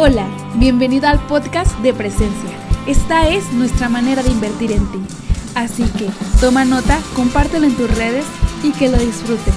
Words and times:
Hola, 0.00 0.28
bienvenido 0.60 1.08
al 1.08 1.18
podcast 1.26 1.76
de 1.80 1.92
Presencia. 1.92 2.50
Esta 2.86 3.28
es 3.28 3.52
nuestra 3.52 3.88
manera 3.88 4.22
de 4.22 4.30
invertir 4.30 4.70
en 4.70 4.86
ti. 4.92 5.00
Así 5.56 5.82
que 5.98 6.08
toma 6.40 6.64
nota, 6.64 7.00
compártelo 7.16 7.66
en 7.66 7.74
tus 7.74 7.92
redes 7.98 8.24
y 8.62 8.70
que 8.70 8.90
lo 8.90 8.96
disfrutes. 8.96 9.54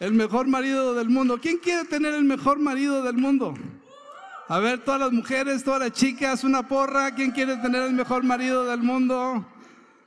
El 0.00 0.14
mejor 0.14 0.46
marido 0.48 0.94
del 0.94 1.10
mundo. 1.10 1.38
¿Quién 1.42 1.58
quiere 1.58 1.84
tener 1.84 2.14
el 2.14 2.24
mejor 2.24 2.58
marido 2.58 3.02
del 3.02 3.18
mundo? 3.18 3.52
A 4.48 4.58
ver, 4.60 4.82
todas 4.82 5.00
las 5.00 5.12
mujeres, 5.12 5.62
todas 5.62 5.80
las 5.80 5.92
chicas, 5.92 6.42
una 6.42 6.66
porra. 6.66 7.14
¿Quién 7.14 7.32
quiere 7.32 7.58
tener 7.58 7.82
el 7.82 7.92
mejor 7.92 8.24
marido 8.24 8.64
del 8.64 8.82
mundo? 8.82 9.44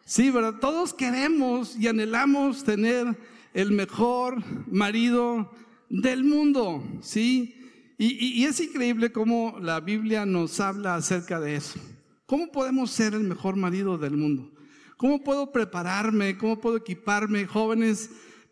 Sí, 0.04 0.32
¿verdad? 0.32 0.56
Todos 0.60 0.96
queremos 0.96 1.76
y 1.76 1.88
anhelamos 1.88 2.64
tener 2.64 3.16
el 3.60 3.72
mejor 3.72 4.42
marido 4.72 5.52
del 5.90 6.24
mundo, 6.24 6.82
¿sí? 7.02 7.56
Y, 7.98 8.46
es 8.46 8.62
increíble 8.62 9.12
cómo 9.12 9.58
la 9.60 9.82
Biblia 9.82 10.26
nos 10.26 10.62
habla 10.62 10.96
acerca 10.96 11.42
de 11.42 11.58
eso. 11.58 11.78
¿Cómo 12.26 12.50
podemos 12.50 12.92
ser 12.92 13.14
el 13.14 13.24
mejor 13.24 13.58
marido 13.58 13.98
del 13.98 14.16
mundo? 14.16 14.54
¿Cómo 14.96 15.22
puedo 15.22 15.52
prepararme? 15.52 16.38
¿Cómo 16.38 16.62
puedo 16.62 16.78
equiparme, 16.78 17.46
jóvenes, 17.46 18.12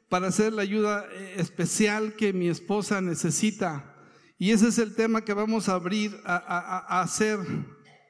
para 0.10 0.28
hacer 0.28 0.52
la 0.52 0.64
ayuda 0.64 1.06
eh, 1.14 1.36
especial 1.38 2.16
que 2.16 2.34
mi 2.34 2.50
esposa 2.50 3.00
necesita? 3.00 3.96
Y 4.38 4.52
ese 4.52 4.68
es 4.68 4.78
el 4.78 4.94
tema 4.94 5.24
que 5.24 5.32
vamos 5.32 5.70
a 5.70 5.76
abrir 5.76 6.20
a, 6.26 7.02
hacer 7.02 7.40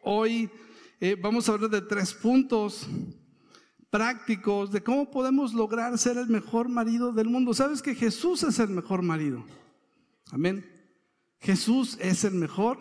hoy. 0.01 0.49
Eh, 0.99 1.15
vamos 1.21 1.47
a 1.47 1.51
hablar 1.51 1.69
de 1.69 1.81
tres 1.81 2.15
puntos 2.15 2.87
prácticos 3.89 4.71
de 4.71 4.83
cómo 4.83 5.09
podemos 5.09 5.53
lograr 5.53 5.97
ser 5.97 6.17
el 6.17 6.27
mejor 6.27 6.69
marido 6.69 7.11
del 7.11 7.29
mundo. 7.29 7.53
¿Sabes 7.53 7.81
que 7.81 7.95
Jesús 7.95 8.43
es 8.43 8.59
el 8.59 8.69
mejor 8.69 9.01
marido? 9.01 9.43
Amén. 10.31 10.65
Jesús 11.39 11.97
es 12.01 12.23
el 12.23 12.33
mejor 12.33 12.79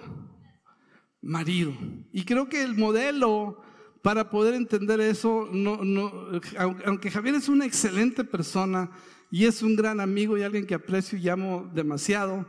marido. 1.20 1.72
Y 2.12 2.24
creo 2.24 2.48
que 2.48 2.62
el 2.62 2.76
modelo 2.76 3.62
para 4.02 4.30
poder 4.30 4.54
entender 4.54 5.00
eso, 5.00 5.48
no, 5.52 5.78
no, 5.84 6.12
aunque 6.84 7.10
Javier 7.10 7.34
es 7.34 7.48
una 7.48 7.66
excelente 7.66 8.22
persona 8.22 8.88
y 9.32 9.46
es 9.46 9.62
un 9.62 9.74
gran 9.74 9.98
amigo 9.98 10.38
y 10.38 10.42
alguien 10.42 10.64
que 10.64 10.74
aprecio 10.74 11.18
y 11.18 11.28
amo 11.28 11.68
demasiado, 11.74 12.46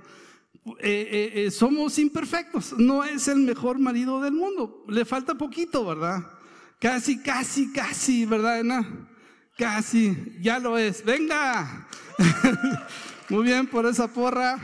eh, 0.66 0.73
eh, 0.80 1.31
eh, 1.33 1.52
somos 1.52 1.97
imperfectos. 1.97 2.77
No 2.77 3.03
es 3.03 3.27
el 3.27 3.39
mejor 3.39 3.80
marido 3.80 4.21
del 4.21 4.33
mundo. 4.33 4.86
Le 4.88 5.05
falta 5.05 5.36
poquito, 5.36 5.83
¿verdad? 5.86 6.36
Casi, 6.80 7.20
casi, 7.23 7.72
casi, 7.72 8.25
¿verdad, 8.25 8.59
Ana? 8.59 9.09
Casi, 9.58 10.16
ya 10.39 10.59
lo 10.59 10.78
es. 10.78 11.03
Venga. 11.03 11.88
Muy 13.30 13.45
bien 13.45 13.66
por 13.66 13.88
esa 13.88 14.08
porra. 14.08 14.59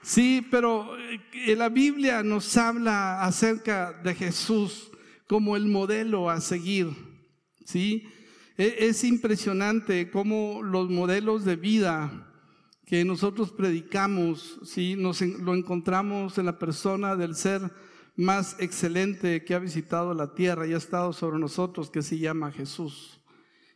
Sí, 0.00 0.46
pero 0.52 0.96
eh, 0.96 1.56
la 1.56 1.68
Biblia 1.68 2.22
nos 2.22 2.56
habla 2.56 3.24
acerca 3.24 3.92
de 3.92 4.14
Jesús 4.14 4.92
como 5.26 5.56
el 5.56 5.66
modelo 5.66 6.30
a 6.30 6.40
seguir. 6.40 6.88
Sí, 7.64 8.06
e, 8.56 8.76
es 8.78 9.02
impresionante 9.02 10.10
cómo 10.10 10.62
los 10.62 10.88
modelos 10.88 11.44
de 11.44 11.56
vida 11.56 12.24
que 12.86 13.04
nosotros 13.04 13.50
predicamos, 13.50 14.60
sí, 14.64 14.94
nos 14.96 15.20
lo 15.20 15.56
encontramos 15.56 16.38
en 16.38 16.46
la 16.46 16.56
persona 16.58 17.16
del 17.16 17.34
ser 17.34 17.68
más 18.18 18.56
excelente 18.58 19.44
que 19.44 19.54
ha 19.54 19.60
visitado 19.60 20.12
la 20.12 20.34
tierra 20.34 20.66
y 20.66 20.72
ha 20.72 20.76
estado 20.76 21.12
sobre 21.12 21.38
nosotros, 21.38 21.88
que 21.88 22.02
se 22.02 22.18
llama 22.18 22.50
Jesús. 22.50 23.20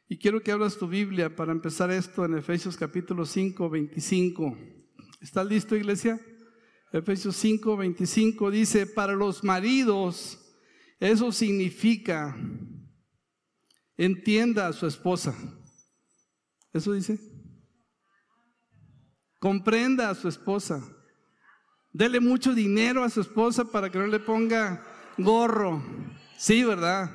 Y 0.09 0.19
quiero 0.19 0.43
que 0.43 0.51
abras 0.51 0.77
tu 0.77 0.89
Biblia 0.89 1.37
para 1.37 1.53
empezar 1.53 1.93
esto 1.93 2.25
en 2.25 2.37
Efesios 2.37 2.77
capítulo 2.77 3.25
5, 3.25 3.71
25. 3.71 4.59
¿Estás 5.21 5.47
listo, 5.47 5.77
iglesia? 5.77 6.21
Efesios 6.93 7.37
5, 7.37 7.77
25 7.77 8.51
dice, 8.51 8.89
para 8.89 9.13
los 9.13 9.45
maridos, 9.45 10.41
eso 10.99 11.31
significa, 11.31 12.37
entienda 13.97 14.67
a 14.67 14.73
su 14.73 14.89
esposa. 14.89 15.37
¿Eso 16.73 16.93
dice? 16.93 17.21
Comprenda 19.39 20.11
a 20.11 20.17
su 20.17 20.27
esposa. 20.27 20.83
Dele 21.93 22.21
mucho 22.21 22.55
dinero 22.55 23.05
a 23.05 23.11
su 23.11 23.21
esposa 23.21 23.65
para 23.65 23.91
que 23.91 23.99
no 23.99 24.07
le 24.07 24.19
ponga 24.19 24.83
gorro. 25.19 25.83
Sí, 26.39 26.65
¿verdad? 26.65 27.11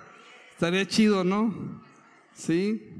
Estaría 0.51 0.88
chido, 0.88 1.23
¿no? 1.23 1.81
Sí. 2.33 2.93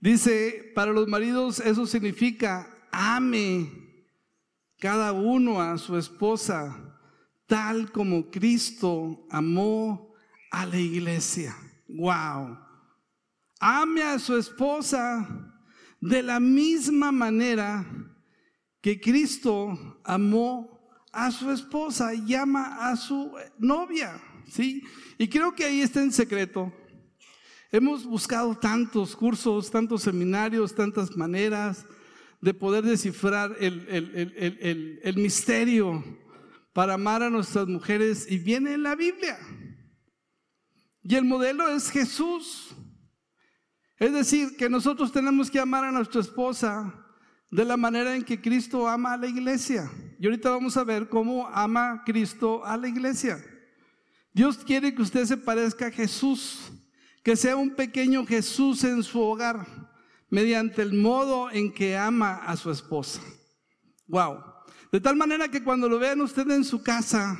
Dice, 0.00 0.72
para 0.74 0.92
los 0.92 1.06
maridos 1.08 1.60
eso 1.60 1.86
significa 1.86 2.68
ame 2.90 3.70
cada 4.78 5.12
uno 5.12 5.62
a 5.62 5.78
su 5.78 5.96
esposa 5.96 6.98
tal 7.46 7.90
como 7.92 8.30
Cristo 8.30 9.26
amó 9.30 10.14
a 10.50 10.66
la 10.66 10.78
iglesia. 10.78 11.56
Wow. 11.88 12.58
Ame 13.60 14.02
a 14.02 14.18
su 14.18 14.36
esposa 14.36 15.28
de 16.00 16.22
la 16.22 16.40
misma 16.40 17.12
manera 17.12 17.86
que 18.84 19.00
Cristo 19.00 19.98
amó 20.04 20.78
a 21.10 21.30
su 21.30 21.50
esposa 21.50 22.12
y 22.12 22.26
llama 22.26 22.86
a 22.86 22.94
su 22.96 23.32
novia, 23.58 24.20
¿sí? 24.46 24.82
Y 25.16 25.26
creo 25.26 25.54
que 25.54 25.64
ahí 25.64 25.80
está 25.80 26.02
en 26.02 26.12
secreto. 26.12 26.70
Hemos 27.72 28.04
buscado 28.04 28.54
tantos 28.54 29.16
cursos, 29.16 29.70
tantos 29.70 30.02
seminarios, 30.02 30.74
tantas 30.74 31.16
maneras 31.16 31.86
de 32.42 32.52
poder 32.52 32.84
descifrar 32.84 33.56
el, 33.58 35.00
el 35.02 35.16
misterio 35.16 36.04
para 36.74 36.92
amar 36.92 37.22
a 37.22 37.30
nuestras 37.30 37.66
mujeres 37.66 38.30
y 38.30 38.36
viene 38.36 38.74
en 38.74 38.82
la 38.82 38.94
Biblia. 38.94 39.38
Y 41.02 41.14
el 41.14 41.24
modelo 41.24 41.70
es 41.70 41.90
Jesús. 41.90 42.76
Es 43.96 44.12
decir, 44.12 44.58
que 44.58 44.68
nosotros 44.68 45.10
tenemos 45.10 45.50
que 45.50 45.58
amar 45.58 45.84
a 45.84 45.90
nuestra 45.90 46.20
esposa 46.20 47.00
de 47.54 47.64
la 47.64 47.76
manera 47.76 48.16
en 48.16 48.24
que 48.24 48.40
Cristo 48.40 48.88
ama 48.88 49.12
a 49.12 49.16
la 49.16 49.28
iglesia. 49.28 49.88
Y 50.18 50.26
ahorita 50.26 50.50
vamos 50.50 50.76
a 50.76 50.82
ver 50.82 51.08
cómo 51.08 51.46
ama 51.46 52.02
Cristo 52.04 52.66
a 52.66 52.76
la 52.76 52.88
iglesia. 52.88 53.38
Dios 54.32 54.58
quiere 54.58 54.92
que 54.92 55.02
usted 55.02 55.24
se 55.24 55.36
parezca 55.36 55.86
a 55.86 55.90
Jesús, 55.92 56.72
que 57.22 57.36
sea 57.36 57.54
un 57.54 57.70
pequeño 57.70 58.26
Jesús 58.26 58.82
en 58.82 59.04
su 59.04 59.20
hogar, 59.20 59.64
mediante 60.28 60.82
el 60.82 60.94
modo 60.94 61.48
en 61.48 61.72
que 61.72 61.96
ama 61.96 62.38
a 62.44 62.56
su 62.56 62.72
esposa. 62.72 63.20
Wow. 64.08 64.42
De 64.90 65.00
tal 65.00 65.14
manera 65.14 65.46
que 65.46 65.62
cuando 65.62 65.88
lo 65.88 66.00
vean 66.00 66.20
usted 66.22 66.50
en 66.50 66.64
su 66.64 66.82
casa, 66.82 67.38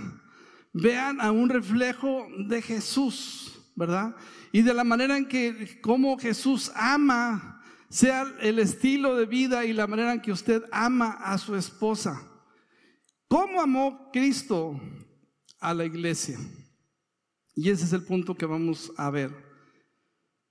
vean 0.73 1.21
a 1.21 1.33
un 1.33 1.49
reflejo 1.49 2.29
de 2.47 2.63
Jesús, 2.63 3.61
¿verdad? 3.75 4.15
Y 4.53 4.63
de 4.63 4.75
la 4.75 4.85
manera 4.85 5.17
en 5.17 5.27
que, 5.27 5.81
como 5.81 6.17
Jesús 6.17 6.71
ama 6.77 7.54
sea 7.95 8.27
el 8.41 8.59
estilo 8.59 9.15
de 9.15 9.25
vida 9.25 9.65
y 9.65 9.73
la 9.73 9.87
manera 9.87 10.15
en 10.15 10.21
que 10.21 10.33
usted 10.33 10.65
ama 10.73 11.13
a 11.13 11.39
su 11.39 11.55
esposa. 11.55 12.29
¿Cómo 13.29 13.61
amó 13.61 14.11
Cristo 14.13 14.81
a 15.61 15.73
la 15.73 15.85
iglesia? 15.85 16.37
Y 17.55 17.71
ese 17.71 17.85
es 17.85 17.93
el 17.93 18.03
punto 18.03 18.35
que 18.35 18.47
vamos 18.47 18.91
a 18.97 19.11
ver. 19.11 19.31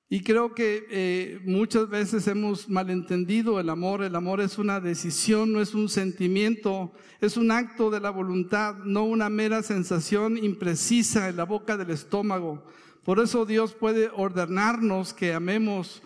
Y 0.07 0.23
creo 0.23 0.55
que 0.55 0.87
eh, 0.89 1.41
muchas 1.43 1.89
veces 1.89 2.25
hemos 2.29 2.69
malentendido 2.69 3.59
el 3.59 3.69
amor. 3.69 4.03
El 4.03 4.15
amor 4.15 4.39
es 4.39 4.57
una 4.57 4.79
decisión, 4.79 5.51
no 5.51 5.59
es 5.59 5.73
un 5.73 5.89
sentimiento, 5.89 6.93
es 7.19 7.35
un 7.35 7.51
acto 7.51 7.89
de 7.91 7.99
la 7.99 8.09
voluntad, 8.09 8.75
no 8.85 9.03
una 9.03 9.27
mera 9.27 9.63
sensación 9.63 10.37
imprecisa 10.37 11.27
en 11.27 11.35
la 11.35 11.43
boca 11.43 11.75
del 11.75 11.89
estómago. 11.89 12.63
Por 13.03 13.19
eso 13.19 13.45
Dios 13.45 13.73
puede 13.73 14.09
ordenarnos 14.15 15.13
que 15.13 15.33
amemos 15.33 16.01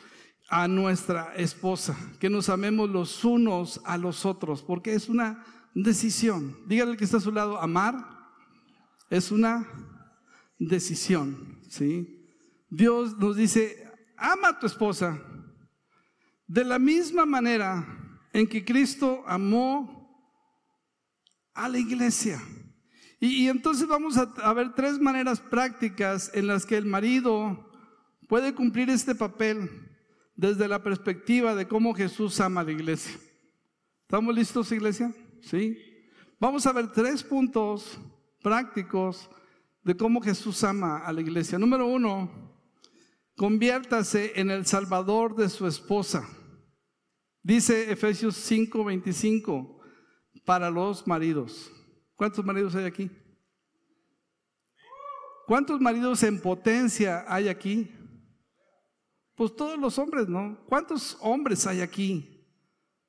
a 0.50 0.68
nuestra 0.68 1.34
esposa, 1.36 1.98
que 2.20 2.30
nos 2.30 2.50
amemos 2.50 2.90
los 2.90 3.26
unos 3.26 3.82
a 3.84 3.98
los 3.98 4.26
otros, 4.26 4.62
porque 4.62 4.94
es 4.94 5.10
una 5.10 5.44
decisión. 5.74 6.58
Dígale 6.68 6.96
que 6.96 7.04
está 7.04 7.18
a 7.18 7.22
su 7.22 7.32
lado, 7.32 7.60
amar 7.60 8.18
es 9.10 9.32
una 9.32 9.68
decisión, 10.58 11.60
¿sí? 11.70 12.26
Dios 12.70 13.18
nos 13.18 13.36
dice, 13.36 13.90
ama 14.18 14.50
a 14.50 14.60
tu 14.60 14.68
esposa 14.68 15.22
de 16.48 16.64
la 16.64 16.80
misma 16.80 17.26
manera 17.26 17.86
en 18.34 18.48
que 18.48 18.64
Cristo 18.64 19.24
amó 19.28 19.96
a 21.54 21.70
la 21.70 21.78
iglesia. 21.78 22.42
Y, 23.20 23.44
y 23.44 23.50
entonces 23.50 23.88
vamos 23.88 24.18
a, 24.18 24.34
a 24.44 24.54
ver 24.54 24.74
tres 24.76 25.00
maneras 25.00 25.40
prácticas 25.40 26.32
en 26.34 26.48
las 26.48 26.66
que 26.66 26.78
el 26.78 26.86
marido 26.86 27.70
puede 28.28 28.54
cumplir 28.54 28.90
este 28.90 29.16
papel 29.16 29.87
desde 30.38 30.68
la 30.68 30.82
perspectiva 30.82 31.56
de 31.56 31.68
cómo 31.68 31.96
Jesús 31.96 32.40
ama 32.40 32.62
a 32.62 32.64
la 32.64 32.72
iglesia. 32.72 33.20
¿Estamos 34.04 34.34
listos, 34.34 34.72
iglesia? 34.72 35.14
Sí. 35.42 35.78
Vamos 36.40 36.66
a 36.68 36.72
ver 36.72 36.92
tres 36.92 37.24
puntos 37.24 38.00
prácticos 38.44 39.30
de 39.84 39.98
cómo 39.98 40.22
Jesús 40.22 40.64
ama 40.64 41.00
a 41.00 41.12
la 41.12 41.22
iglesia. 41.22 41.58
Número 41.58 41.88
uno, 41.88 42.30
conviértase 43.36 44.40
en 44.40 44.52
el 44.52 44.66
salvador 44.68 45.36
de 45.36 45.50
su 45.50 45.66
esposa. 45.66 46.30
Dice 47.42 47.92
Efesios 47.92 48.36
5:25 48.36 49.80
para 50.46 50.70
los 50.70 51.08
maridos. 51.08 51.72
¿Cuántos 52.16 52.46
maridos 52.46 52.76
hay 52.76 52.86
aquí? 52.86 53.10
¿Cuántos 55.48 55.82
maridos 55.82 56.22
en 56.24 56.40
potencia 56.40 57.26
hay 57.28 57.48
aquí? 57.48 57.92
Pues 59.38 59.56
todos 59.56 59.78
los 59.78 60.00
hombres, 60.00 60.28
¿no? 60.28 60.58
¿Cuántos 60.66 61.16
hombres 61.22 61.68
hay 61.68 61.82
aquí? 61.82 62.44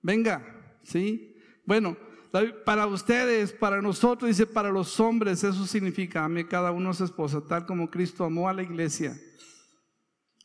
Venga, 0.02 0.76
¿sí? 0.82 1.34
Bueno, 1.64 1.96
para 2.66 2.86
ustedes, 2.86 3.50
para 3.54 3.80
nosotros, 3.80 4.28
dice 4.28 4.44
para 4.44 4.70
los 4.70 5.00
hombres, 5.00 5.42
eso 5.42 5.66
significa 5.66 6.26
ame 6.26 6.46
cada 6.46 6.70
uno 6.70 6.90
a 6.90 6.94
su 6.94 7.04
esposa, 7.04 7.42
tal 7.48 7.64
como 7.64 7.90
Cristo 7.90 8.25
amó 8.25 8.46
a 8.46 8.52
la 8.52 8.62
iglesia. 8.62 9.19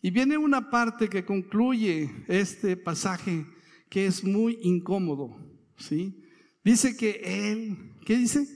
Y 0.01 0.09
viene 0.09 0.37
una 0.37 0.69
parte 0.69 1.09
que 1.09 1.25
concluye 1.25 2.09
este 2.29 2.77
pasaje 2.77 3.45
que 3.89 4.05
es 4.05 4.23
muy 4.23 4.59
incómodo, 4.61 5.35
¿sí? 5.75 6.23
Dice 6.63 6.95
que 6.95 7.19
Él, 7.25 7.97
¿qué 8.05 8.15
dice? 8.15 8.47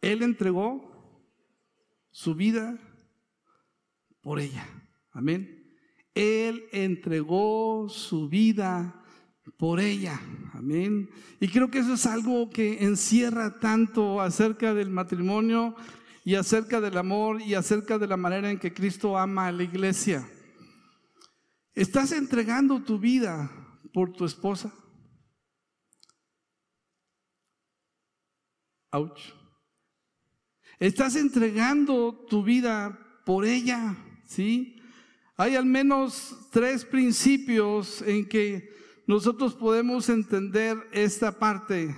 Él 0.00 0.22
entregó 0.22 1.22
su 2.10 2.34
vida 2.34 2.78
por 4.22 4.40
ella. 4.40 4.66
Amén. 5.12 5.57
Él 6.18 6.68
entregó 6.72 7.88
su 7.88 8.28
vida 8.28 9.04
por 9.56 9.78
ella. 9.78 10.20
Amén. 10.52 11.08
Y 11.38 11.46
creo 11.46 11.70
que 11.70 11.78
eso 11.78 11.94
es 11.94 12.06
algo 12.06 12.50
que 12.50 12.82
encierra 12.82 13.60
tanto 13.60 14.20
acerca 14.20 14.74
del 14.74 14.90
matrimonio 14.90 15.76
y 16.24 16.34
acerca 16.34 16.80
del 16.80 16.98
amor 16.98 17.40
y 17.40 17.54
acerca 17.54 17.98
de 17.98 18.08
la 18.08 18.16
manera 18.16 18.50
en 18.50 18.58
que 18.58 18.74
Cristo 18.74 19.16
ama 19.16 19.46
a 19.46 19.52
la 19.52 19.62
iglesia. 19.62 20.28
¿Estás 21.72 22.10
entregando 22.10 22.82
tu 22.82 22.98
vida 22.98 23.48
por 23.92 24.12
tu 24.12 24.24
esposa? 24.24 24.74
Ouch. 28.90 29.20
Estás 30.80 31.14
entregando 31.14 32.26
tu 32.28 32.42
vida 32.42 33.22
por 33.24 33.44
ella, 33.44 33.96
¿sí? 34.26 34.77
Hay 35.40 35.54
al 35.54 35.66
menos 35.66 36.36
tres 36.50 36.84
principios 36.84 38.02
en 38.02 38.28
que 38.28 38.74
nosotros 39.06 39.54
podemos 39.54 40.08
entender 40.08 40.76
esta 40.90 41.30
parte 41.30 41.94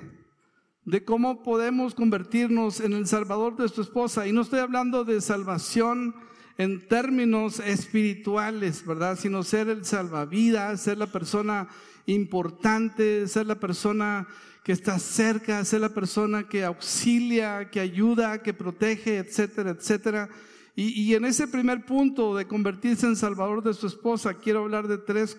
de 0.84 1.04
cómo 1.06 1.42
podemos 1.42 1.94
convertirnos 1.94 2.81
en 2.81 2.92
el 2.92 3.06
salvador 3.06 3.56
de 3.56 3.70
tu 3.70 3.81
esposa. 3.81 4.26
Y 4.26 4.32
no 4.32 4.42
estoy 4.42 4.58
hablando 4.58 5.04
de 5.04 5.22
salvación 5.22 6.14
en 6.58 6.87
términos 6.87 7.60
espirituales, 7.60 8.84
¿verdad? 8.84 9.19
Sino 9.19 9.42
ser 9.42 9.70
el 9.70 9.87
salvavidas, 9.87 10.82
ser 10.82 10.98
la 10.98 11.06
persona 11.06 11.66
importante, 12.04 13.26
ser 13.26 13.46
la 13.46 13.58
persona 13.58 14.28
que 14.62 14.72
está 14.72 14.98
cerca, 14.98 15.64
ser 15.64 15.81
la 15.81 15.94
persona 15.94 16.46
que 16.46 16.62
auxilia, 16.62 17.70
que 17.70 17.81
ayuda, 17.81 18.42
que 18.42 18.52
protege, 18.52 19.16
etcétera, 19.16 19.70
etcétera. 19.70 20.28
Y, 20.76 21.14
en 21.14 21.25
ese 21.25 21.49
primer 21.49 21.84
punto 21.84 22.34
de 22.34 22.46
convertirse 22.46 23.06
en 23.06 23.17
salvador 23.17 23.62
de 23.62 23.75
su 23.75 23.87
esposa, 23.87 24.34
quiero 24.34 24.61
hablar 24.61 24.88
de 24.88 24.99
tres 24.99 25.37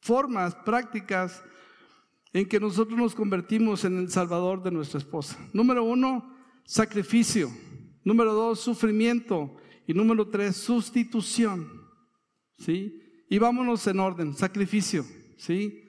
formas 0.00 0.54
prácticas 0.54 1.42
en 2.32 2.48
que 2.48 2.60
nosotros 2.60 2.98
nos 2.98 3.14
convertimos 3.14 3.84
en 3.84 3.98
el 3.98 4.10
salvador 4.10 4.62
de 4.62 4.70
nuestra 4.70 4.98
esposa. 4.98 5.36
Número 5.52 5.84
uno, 5.84 6.34
sacrificio. 6.64 7.50
Número 8.04 8.32
dos, 8.32 8.60
sufrimiento. 8.60 9.56
Y 9.86 9.94
número 9.94 10.28
tres, 10.28 10.56
sustitución. 10.56 11.68
¿Sí? 12.58 13.02
Y 13.28 13.38
vámonos 13.38 13.86
en 13.86 14.00
orden, 14.00 14.34
sacrificio. 14.34 15.04
¿Sí? 15.36 15.82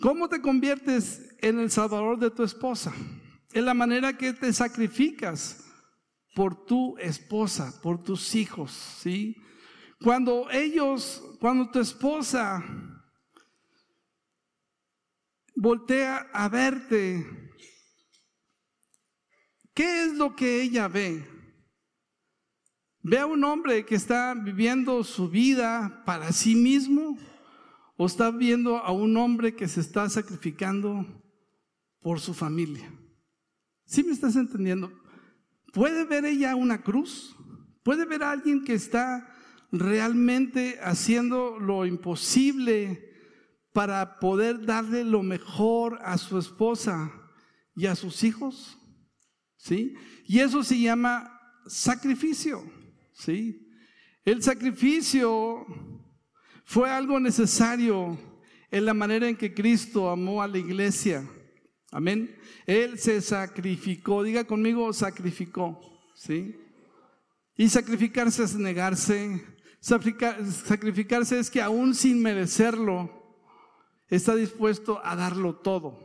¿Cómo 0.00 0.28
te 0.28 0.40
conviertes 0.40 1.34
en 1.40 1.58
el 1.58 1.70
salvador 1.70 2.18
de 2.18 2.30
tu 2.30 2.42
esposa? 2.42 2.92
En 3.52 3.64
la 3.64 3.74
manera 3.74 4.16
que 4.16 4.34
te 4.34 4.52
sacrificas 4.52 5.65
por 6.36 6.66
tu 6.66 6.98
esposa, 6.98 7.80
por 7.80 8.02
tus 8.02 8.34
hijos, 8.34 8.70
¿sí? 8.70 9.42
Cuando 10.02 10.50
ellos, 10.50 11.24
cuando 11.40 11.70
tu 11.70 11.78
esposa 11.80 12.62
voltea 15.54 16.28
a 16.34 16.46
verte, 16.50 17.26
¿qué 19.72 20.04
es 20.04 20.12
lo 20.12 20.36
que 20.36 20.60
ella 20.60 20.88
ve? 20.88 21.26
Ve 23.00 23.18
a 23.18 23.24
un 23.24 23.42
hombre 23.42 23.86
que 23.86 23.94
está 23.94 24.34
viviendo 24.34 25.02
su 25.04 25.30
vida 25.30 26.02
para 26.04 26.32
sí 26.32 26.54
mismo 26.54 27.16
o 27.96 28.04
está 28.04 28.30
viendo 28.30 28.76
a 28.76 28.92
un 28.92 29.16
hombre 29.16 29.56
que 29.56 29.68
se 29.68 29.80
está 29.80 30.06
sacrificando 30.10 31.06
por 31.98 32.20
su 32.20 32.34
familia. 32.34 32.92
¿Sí 33.86 34.04
me 34.04 34.12
estás 34.12 34.36
entendiendo? 34.36 35.05
¿Puede 35.76 36.04
ver 36.04 36.24
ella 36.24 36.56
una 36.56 36.80
cruz? 36.80 37.36
¿Puede 37.82 38.06
ver 38.06 38.22
a 38.22 38.30
alguien 38.30 38.64
que 38.64 38.72
está 38.72 39.28
realmente 39.70 40.78
haciendo 40.82 41.58
lo 41.58 41.84
imposible 41.84 43.12
para 43.74 44.18
poder 44.18 44.64
darle 44.64 45.04
lo 45.04 45.22
mejor 45.22 45.98
a 46.02 46.16
su 46.16 46.38
esposa 46.38 47.12
y 47.74 47.84
a 47.84 47.94
sus 47.94 48.24
hijos? 48.24 48.78
¿Sí? 49.58 49.92
Y 50.24 50.38
eso 50.38 50.64
se 50.64 50.80
llama 50.80 51.30
sacrificio, 51.66 52.64
¿sí? 53.12 53.68
El 54.24 54.42
sacrificio 54.42 55.66
fue 56.64 56.88
algo 56.88 57.20
necesario 57.20 58.18
en 58.70 58.86
la 58.86 58.94
manera 58.94 59.28
en 59.28 59.36
que 59.36 59.52
Cristo 59.52 60.08
amó 60.08 60.40
a 60.40 60.48
la 60.48 60.56
iglesia. 60.56 61.28
Amén. 61.96 62.36
Él 62.66 62.98
se 62.98 63.20
sacrificó. 63.20 64.22
Diga 64.22 64.44
conmigo, 64.44 64.92
sacrificó. 64.92 65.80
¿Sí? 66.14 66.56
Y 67.56 67.68
sacrificarse 67.68 68.44
es 68.44 68.54
negarse. 68.54 69.44
Sacrificarse 69.80 71.38
es 71.38 71.50
que 71.50 71.62
aún 71.62 71.94
sin 71.94 72.20
merecerlo, 72.20 73.10
está 74.08 74.34
dispuesto 74.34 75.00
a 75.04 75.14
darlo 75.16 75.54
todo. 75.54 75.98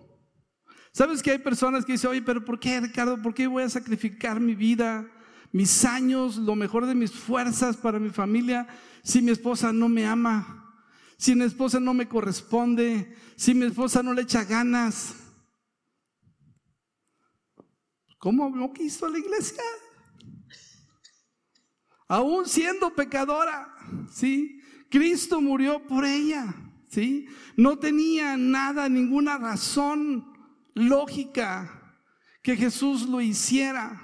¿Sabes 0.94 1.24
que 1.24 1.32
hay 1.32 1.40
personas 1.40 1.84
que 1.84 1.94
dicen, 1.94 2.12
oye, 2.12 2.22
pero 2.22 2.46
¿por 2.46 2.60
qué, 2.60 2.80
Ricardo? 2.80 3.22
¿Por 3.22 3.34
qué 3.34 3.48
voy 3.48 3.64
a 3.64 3.70
sacrificar 3.70 4.40
mi 4.40 4.56
vida, 4.56 5.10
mis 5.52 5.84
años, 5.84 6.38
lo 6.38 6.56
mejor 6.56 6.86
de 6.86 6.96
mis 6.96 7.12
fuerzas 7.12 7.76
para 7.76 7.98
mi 8.00 8.10
familia? 8.10 8.68
si 9.04 9.22
mi 9.22 9.32
esposa 9.32 9.74
no 9.74 9.90
me 9.90 10.06
ama, 10.06 10.74
si 11.18 11.36
mi 11.36 11.44
esposa 11.44 11.80
no 11.80 11.94
me 11.94 12.08
corresponde, 12.08 13.16
si 13.36 13.54
mi 13.54 13.66
esposa 13.66 14.04
no 14.04 14.14
le 14.14 14.24
echa 14.24 14.44
ganas. 14.44 15.16
¿Cómo 18.21 18.51
no 18.51 18.71
quiso 18.71 19.09
la 19.09 19.18
iglesia? 19.18 19.63
Aún 22.07 22.47
siendo 22.47 22.94
pecadora, 22.94 23.75
¿sí? 24.13 24.61
Cristo 24.92 25.42
murió 25.42 25.81
por 25.87 26.06
ella, 26.06 26.54
¿sí? 26.87 27.25
No 27.57 27.80
tenía 27.80 28.37
nada, 28.37 28.87
ninguna 28.90 29.40
razón 29.40 30.31
lógica 30.75 31.97
que 32.44 32.56
Jesús 32.56 33.09
lo 33.09 33.21
hiciera, 33.21 33.99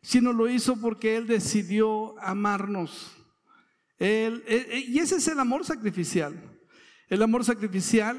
sino 0.00 0.32
lo 0.32 0.48
hizo 0.48 0.80
porque 0.80 1.16
Él 1.16 1.26
decidió 1.26 2.16
amarnos. 2.20 3.16
Eh, 3.98 4.44
eh, 4.46 4.84
y 4.86 5.00
ese 5.00 5.16
es 5.16 5.26
el 5.26 5.40
amor 5.40 5.64
sacrificial. 5.64 6.40
El 7.08 7.20
amor 7.20 7.44
sacrificial 7.44 8.16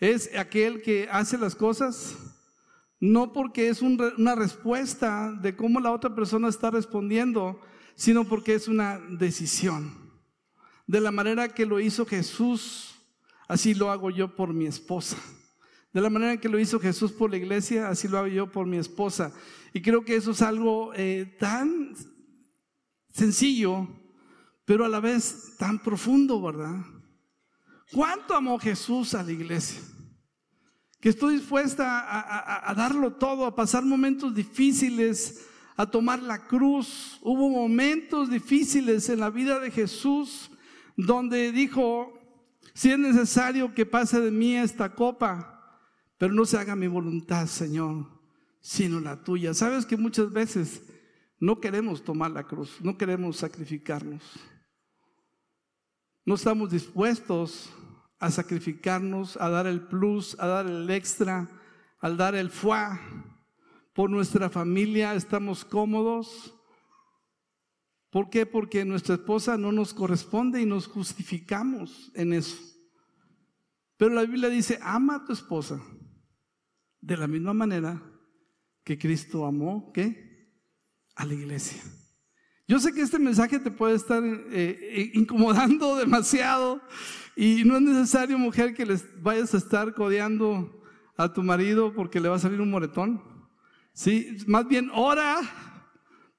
es 0.00 0.34
aquel 0.36 0.82
que 0.82 1.08
hace 1.08 1.38
las 1.38 1.54
cosas 1.54 2.16
no 3.00 3.32
porque 3.32 3.68
es 3.68 3.82
una 3.82 4.34
respuesta 4.34 5.32
de 5.32 5.54
cómo 5.56 5.80
la 5.80 5.92
otra 5.92 6.14
persona 6.14 6.48
está 6.48 6.70
respondiendo, 6.70 7.60
sino 7.94 8.24
porque 8.24 8.54
es 8.54 8.68
una 8.68 8.98
decisión. 8.98 9.92
De 10.86 11.00
la 11.00 11.10
manera 11.10 11.48
que 11.48 11.66
lo 11.66 11.80
hizo 11.80 12.06
Jesús, 12.06 12.94
así 13.46 13.74
lo 13.74 13.90
hago 13.90 14.10
yo 14.10 14.34
por 14.34 14.52
mi 14.52 14.66
esposa. 14.66 15.16
De 15.92 16.00
la 16.00 16.10
manera 16.10 16.38
que 16.38 16.48
lo 16.48 16.58
hizo 16.58 16.80
Jesús 16.80 17.12
por 17.12 17.30
la 17.30 17.36
iglesia, 17.36 17.88
así 17.88 18.08
lo 18.08 18.18
hago 18.18 18.28
yo 18.28 18.50
por 18.50 18.66
mi 18.66 18.78
esposa. 18.78 19.32
Y 19.72 19.80
creo 19.82 20.04
que 20.04 20.16
eso 20.16 20.32
es 20.32 20.42
algo 20.42 20.92
eh, 20.94 21.36
tan 21.38 21.94
sencillo 23.10 23.88
pero 24.68 24.84
a 24.84 24.88
la 24.88 25.00
vez 25.00 25.54
tan 25.56 25.78
profundo, 25.78 26.42
¿verdad? 26.42 26.84
¿Cuánto 27.90 28.34
amó 28.34 28.58
Jesús 28.58 29.14
a 29.14 29.22
la 29.22 29.32
iglesia? 29.32 29.80
Que 31.00 31.10
estoy 31.10 31.36
dispuesta 31.36 32.68
a, 32.68 32.74
darlo 32.74 33.12
todo, 33.12 33.46
a 33.46 33.54
pasar 33.54 33.84
momentos 33.84 34.34
difíciles, 34.34 35.46
a 35.76 35.86
tomar 35.86 36.20
la 36.22 36.46
cruz. 36.46 37.18
Hubo 37.22 37.48
momentos 37.48 38.30
difíciles 38.30 39.08
en 39.08 39.20
la 39.20 39.30
vida 39.30 39.60
de 39.60 39.70
Jesús 39.70 40.50
donde 40.96 41.52
dijo, 41.52 42.12
si 42.74 42.90
es 42.90 42.98
necesario 42.98 43.72
que 43.74 43.86
pase 43.86 44.20
de 44.20 44.32
mí 44.32 44.56
esta 44.56 44.94
copa, 44.94 45.80
pero 46.18 46.34
no 46.34 46.44
se 46.44 46.58
haga 46.58 46.74
mi 46.74 46.88
voluntad, 46.88 47.46
Señor, 47.46 48.06
sino 48.60 48.98
la 48.98 49.22
tuya. 49.22 49.54
Sabes 49.54 49.86
que 49.86 49.96
muchas 49.96 50.32
veces 50.32 50.82
no 51.38 51.60
queremos 51.60 52.02
tomar 52.02 52.32
la 52.32 52.42
cruz, 52.42 52.78
no 52.80 52.98
queremos 52.98 53.36
sacrificarnos 53.36 54.22
no 56.28 56.34
estamos 56.34 56.70
dispuestos 56.70 57.70
a 58.18 58.30
sacrificarnos, 58.30 59.36
a 59.36 59.48
dar 59.48 59.66
el 59.66 59.80
plus, 59.80 60.36
a 60.40 60.46
dar 60.46 60.66
el 60.66 60.90
extra, 60.90 61.48
al 62.00 62.16
dar 62.16 62.34
el 62.34 62.50
fuá 62.50 63.00
por 63.92 64.10
nuestra 64.10 64.48
familia, 64.48 65.14
estamos 65.14 65.64
cómodos. 65.64 66.54
¿Por 68.10 68.30
qué? 68.30 68.46
Porque 68.46 68.84
nuestra 68.84 69.16
esposa 69.16 69.56
no 69.56 69.72
nos 69.72 69.92
corresponde 69.92 70.60
y 70.62 70.66
nos 70.66 70.86
justificamos 70.86 72.10
en 72.14 72.32
eso. 72.32 72.56
Pero 73.96 74.14
la 74.14 74.22
Biblia 74.22 74.48
dice, 74.48 74.78
ama 74.82 75.16
a 75.16 75.24
tu 75.24 75.32
esposa 75.32 75.80
de 77.00 77.16
la 77.16 77.26
misma 77.26 77.52
manera 77.52 78.00
que 78.84 78.98
Cristo 78.98 79.44
amó, 79.44 79.92
¿qué? 79.92 80.54
A 81.16 81.26
la 81.26 81.34
iglesia. 81.34 81.82
Yo 82.68 82.78
sé 82.78 82.92
que 82.92 83.00
este 83.00 83.18
mensaje 83.18 83.58
te 83.58 83.70
puede 83.70 83.94
estar 83.94 84.22
eh, 84.22 84.46
eh, 84.52 85.10
incomodando 85.14 85.96
demasiado 85.96 86.82
y 87.34 87.64
no 87.64 87.76
es 87.76 87.82
necesario, 87.82 88.38
mujer, 88.38 88.74
que 88.74 88.84
les 88.84 89.06
vayas 89.22 89.54
a 89.54 89.56
estar 89.56 89.94
codeando 89.94 90.78
a 91.16 91.32
tu 91.32 91.42
marido 91.42 91.94
porque 91.94 92.20
le 92.20 92.28
va 92.28 92.36
a 92.36 92.38
salir 92.38 92.60
un 92.60 92.70
moretón. 92.70 93.22
Sí, 93.94 94.36
más 94.46 94.68
bien 94.68 94.90
ora 94.92 95.38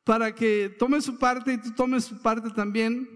para 0.03 0.35
que 0.35 0.75
tome 0.77 1.01
su 1.01 1.17
parte 1.17 1.53
y 1.53 1.57
tú 1.57 1.71
tomes 1.71 2.05
su 2.05 2.21
parte 2.21 2.51
también. 2.51 3.09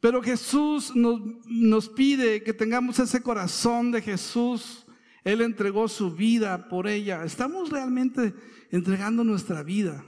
Pero 0.00 0.22
Jesús 0.22 0.94
nos, 0.94 1.20
nos 1.44 1.88
pide 1.88 2.44
que 2.44 2.52
tengamos 2.52 3.00
ese 3.00 3.20
corazón 3.20 3.90
de 3.90 4.00
Jesús. 4.00 4.86
Él 5.24 5.40
entregó 5.40 5.88
su 5.88 6.14
vida 6.14 6.68
por 6.68 6.86
ella. 6.86 7.24
Estamos 7.24 7.70
realmente 7.70 8.32
entregando 8.70 9.24
nuestra 9.24 9.64
vida 9.64 10.04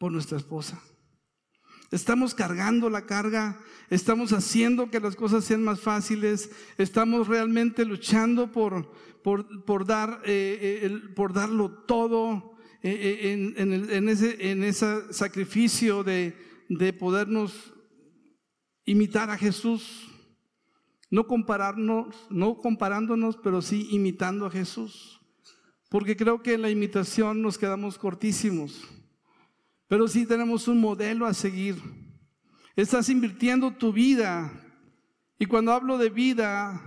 por 0.00 0.10
nuestra 0.10 0.38
esposa. 0.38 0.82
Estamos 1.90 2.34
cargando 2.34 2.88
la 2.88 3.04
carga, 3.04 3.60
estamos 3.90 4.32
haciendo 4.32 4.90
que 4.90 4.98
las 4.98 5.14
cosas 5.14 5.44
sean 5.44 5.62
más 5.62 5.80
fáciles, 5.80 6.50
estamos 6.78 7.28
realmente 7.28 7.84
luchando 7.84 8.50
por, 8.50 8.90
por, 9.22 9.84
dar, 9.84 10.22
eh, 10.24 10.80
eh, 10.82 11.00
por 11.14 11.34
darlo 11.34 11.84
todo 11.84 12.54
eh, 12.82 13.54
en, 13.58 14.08
ese, 14.08 14.50
en 14.50 14.64
ese 14.64 15.12
sacrificio 15.12 16.02
de, 16.02 16.34
de 16.70 16.92
podernos 16.94 17.74
imitar 18.86 19.28
a 19.28 19.36
Jesús. 19.36 20.06
No 21.10 21.26
compararnos, 21.26 22.16
no 22.30 22.56
comparándonos, 22.56 23.36
pero 23.36 23.60
sí 23.60 23.88
imitando 23.90 24.46
a 24.46 24.50
Jesús. 24.50 25.20
Porque 25.90 26.16
creo 26.16 26.40
que 26.42 26.54
en 26.54 26.62
la 26.62 26.70
imitación 26.70 27.42
nos 27.42 27.58
quedamos 27.58 27.98
cortísimos. 27.98 28.88
Pero 29.90 30.06
sí 30.06 30.24
tenemos 30.24 30.68
un 30.68 30.80
modelo 30.80 31.26
a 31.26 31.34
seguir. 31.34 31.74
Estás 32.76 33.08
invirtiendo 33.08 33.72
tu 33.72 33.92
vida. 33.92 34.52
Y 35.36 35.46
cuando 35.46 35.72
hablo 35.72 35.98
de 35.98 36.10
vida, 36.10 36.80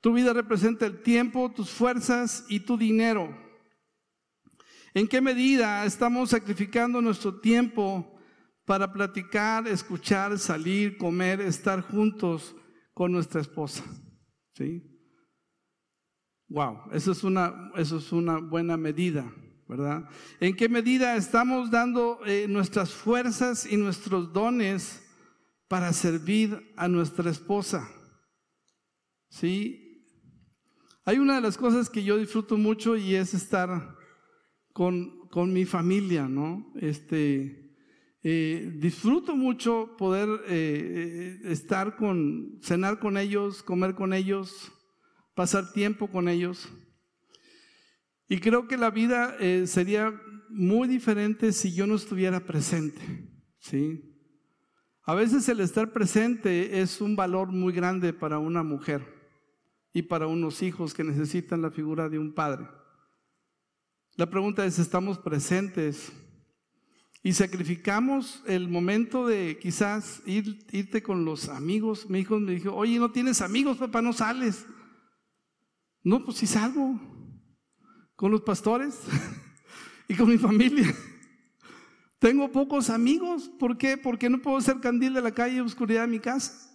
tu 0.00 0.12
vida 0.12 0.32
representa 0.32 0.86
el 0.86 1.02
tiempo, 1.02 1.50
tus 1.50 1.70
fuerzas 1.70 2.46
y 2.48 2.60
tu 2.60 2.78
dinero. 2.78 3.36
¿En 4.94 5.08
qué 5.08 5.20
medida 5.20 5.84
estamos 5.84 6.30
sacrificando 6.30 7.02
nuestro 7.02 7.40
tiempo 7.40 8.20
para 8.64 8.92
platicar, 8.92 9.66
escuchar, 9.66 10.38
salir, 10.38 10.96
comer, 10.96 11.40
estar 11.40 11.80
juntos 11.80 12.54
con 12.92 13.10
nuestra 13.10 13.40
esposa? 13.40 13.82
¿Sí? 14.52 14.80
Wow, 16.46 16.82
eso 16.92 17.10
es 17.10 17.24
una, 17.24 17.72
eso 17.74 17.96
es 17.96 18.12
una 18.12 18.38
buena 18.38 18.76
medida. 18.76 19.28
¿Verdad? 19.76 20.08
¿En 20.38 20.54
qué 20.54 20.68
medida 20.68 21.16
estamos 21.16 21.70
dando 21.70 22.20
eh, 22.26 22.46
nuestras 22.48 22.92
fuerzas 22.92 23.66
y 23.66 23.76
nuestros 23.76 24.32
dones 24.32 25.02
para 25.66 25.92
servir 25.92 26.72
a 26.76 26.86
nuestra 26.86 27.28
esposa? 27.30 27.88
¿Sí? 29.30 30.06
Hay 31.04 31.18
una 31.18 31.34
de 31.34 31.40
las 31.40 31.58
cosas 31.58 31.90
que 31.90 32.04
yo 32.04 32.16
disfruto 32.16 32.56
mucho 32.56 32.96
y 32.96 33.16
es 33.16 33.34
estar 33.34 33.96
con, 34.72 35.28
con 35.28 35.52
mi 35.52 35.64
familia, 35.64 36.28
¿no? 36.28 36.72
Este, 36.76 37.64
eh, 38.22 38.72
disfruto 38.76 39.34
mucho 39.34 39.96
poder 39.98 40.28
eh, 40.46 41.40
estar 41.44 41.96
con, 41.96 42.60
cenar 42.62 43.00
con 43.00 43.18
ellos, 43.18 43.62
comer 43.64 43.94
con 43.94 44.12
ellos, 44.12 44.72
pasar 45.34 45.72
tiempo 45.72 46.06
con 46.06 46.28
ellos. 46.28 46.68
Y 48.28 48.38
creo 48.38 48.66
que 48.66 48.76
la 48.76 48.90
vida 48.90 49.36
eh, 49.38 49.66
sería 49.66 50.18
muy 50.48 50.88
diferente 50.88 51.52
si 51.52 51.74
yo 51.74 51.86
no 51.86 51.96
estuviera 51.96 52.40
presente, 52.46 53.00
¿sí? 53.58 54.10
A 55.02 55.14
veces 55.14 55.48
el 55.48 55.60
estar 55.60 55.92
presente 55.92 56.80
es 56.80 57.00
un 57.00 57.14
valor 57.16 57.48
muy 57.48 57.74
grande 57.74 58.14
para 58.14 58.38
una 58.38 58.62
mujer 58.62 59.04
y 59.92 60.02
para 60.02 60.26
unos 60.26 60.62
hijos 60.62 60.94
que 60.94 61.04
necesitan 61.04 61.60
la 61.60 61.70
figura 61.70 62.08
de 62.08 62.18
un 62.18 62.32
padre. 62.32 62.66
La 64.16 64.30
pregunta 64.30 64.64
es, 64.64 64.78
¿estamos 64.78 65.18
presentes? 65.18 66.10
Y 67.22 67.32
sacrificamos 67.34 68.42
el 68.46 68.68
momento 68.68 69.26
de 69.26 69.58
quizás 69.60 70.22
ir, 70.24 70.64
irte 70.72 71.02
con 71.02 71.24
los 71.24 71.48
amigos. 71.48 72.08
Mi 72.08 72.20
hijo 72.20 72.38
me 72.38 72.52
dijo, 72.52 72.74
oye, 72.74 72.98
¿no 72.98 73.10
tienes 73.10 73.42
amigos, 73.42 73.76
papá? 73.76 74.00
¿No 74.00 74.12
sales? 74.12 74.66
No, 76.02 76.24
pues 76.24 76.38
sí 76.38 76.46
salgo 76.46 76.98
con 78.24 78.32
los 78.32 78.40
pastores 78.40 79.00
y 80.08 80.14
con 80.14 80.30
mi 80.30 80.38
familia. 80.38 80.86
Tengo 82.18 82.50
pocos 82.50 82.88
amigos. 82.88 83.50
¿Por 83.58 83.76
qué? 83.76 83.98
Porque 83.98 84.30
no 84.30 84.40
puedo 84.40 84.58
ser 84.62 84.80
candil 84.80 85.12
de 85.12 85.20
la 85.20 85.32
calle 85.32 85.56
y 85.56 85.60
oscuridad 85.60 86.04
de 86.04 86.06
mi 86.06 86.20
casa. 86.20 86.74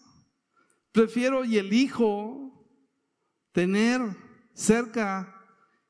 Prefiero 0.92 1.44
y 1.44 1.58
elijo 1.58 2.54
tener 3.52 4.00
cerca 4.54 5.44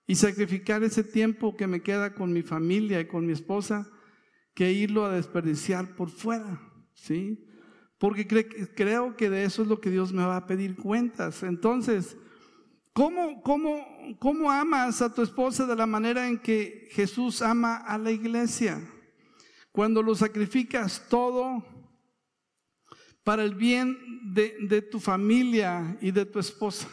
y 0.08 0.16
sacrificar 0.16 0.82
ese 0.86 1.04
tiempo 1.04 1.58
que 1.58 1.68
me 1.68 1.82
queda 1.82 2.13
con 2.13 2.32
mi 2.32 2.42
familia 2.42 3.01
y 3.01 3.08
con 3.08 3.25
mi 3.25 3.34
esposa 3.34 3.86
que 4.54 4.72
irlo 4.72 5.04
a 5.04 5.12
desperdiciar 5.12 5.94
por 5.94 6.10
fuera. 6.10 6.62
¿Sí? 6.94 7.46
Porque 7.98 8.25
creo 8.25 9.18
que 9.18 9.30
de 9.30 9.44
eso 9.44 9.63
es 9.63 9.68
lo 9.68 9.82
que 9.82 9.89
Dios 9.89 10.13
me 10.13 10.24
va 10.24 10.38
a 10.38 10.48
pedir 10.48 10.78
cuentas. 10.78 11.44
Entonces, 11.44 12.16
¿Cómo, 12.93 13.41
cómo, 13.41 13.86
¿Cómo 14.19 14.51
amas 14.51 15.01
a 15.01 15.13
tu 15.13 15.22
esposa 15.22 15.65
de 15.65 15.75
la 15.75 15.86
manera 15.86 16.27
en 16.27 16.39
que 16.39 16.89
Jesús 16.91 17.41
ama 17.41 17.77
a 17.77 17.98
la 17.98 18.12
iglesia? 18.12 18.81
Cuando 19.72 20.01
lo 20.01 20.15
sacrificas 20.15 21.05
todo 21.10 21.63
para 23.24 23.43
el 23.43 23.53
bien 23.53 23.98
de, 24.34 24.55
de 24.67 24.81
tu 24.81 25.00
familia 25.00 25.98
y 26.01 26.12
de 26.12 26.25
tu 26.25 26.39
esposa, 26.39 26.88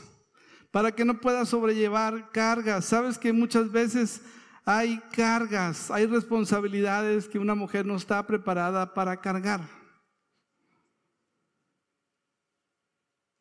para 0.71 0.93
que 0.93 1.05
no 1.05 1.21
puedas 1.21 1.49
sobrellevar 1.49 2.31
cargas. 2.31 2.85
Sabes 2.85 3.17
que 3.17 3.33
muchas 3.33 3.73
veces 3.73 4.23
hay 4.65 5.01
cargas, 5.13 5.91
hay 5.91 6.07
responsabilidades 6.07 7.29
que 7.29 7.39
una 7.39 7.55
mujer 7.55 7.87
no 7.87 7.97
está 7.97 8.27
preparada 8.27 8.93
para 8.93 9.21
cargar. 9.21 9.86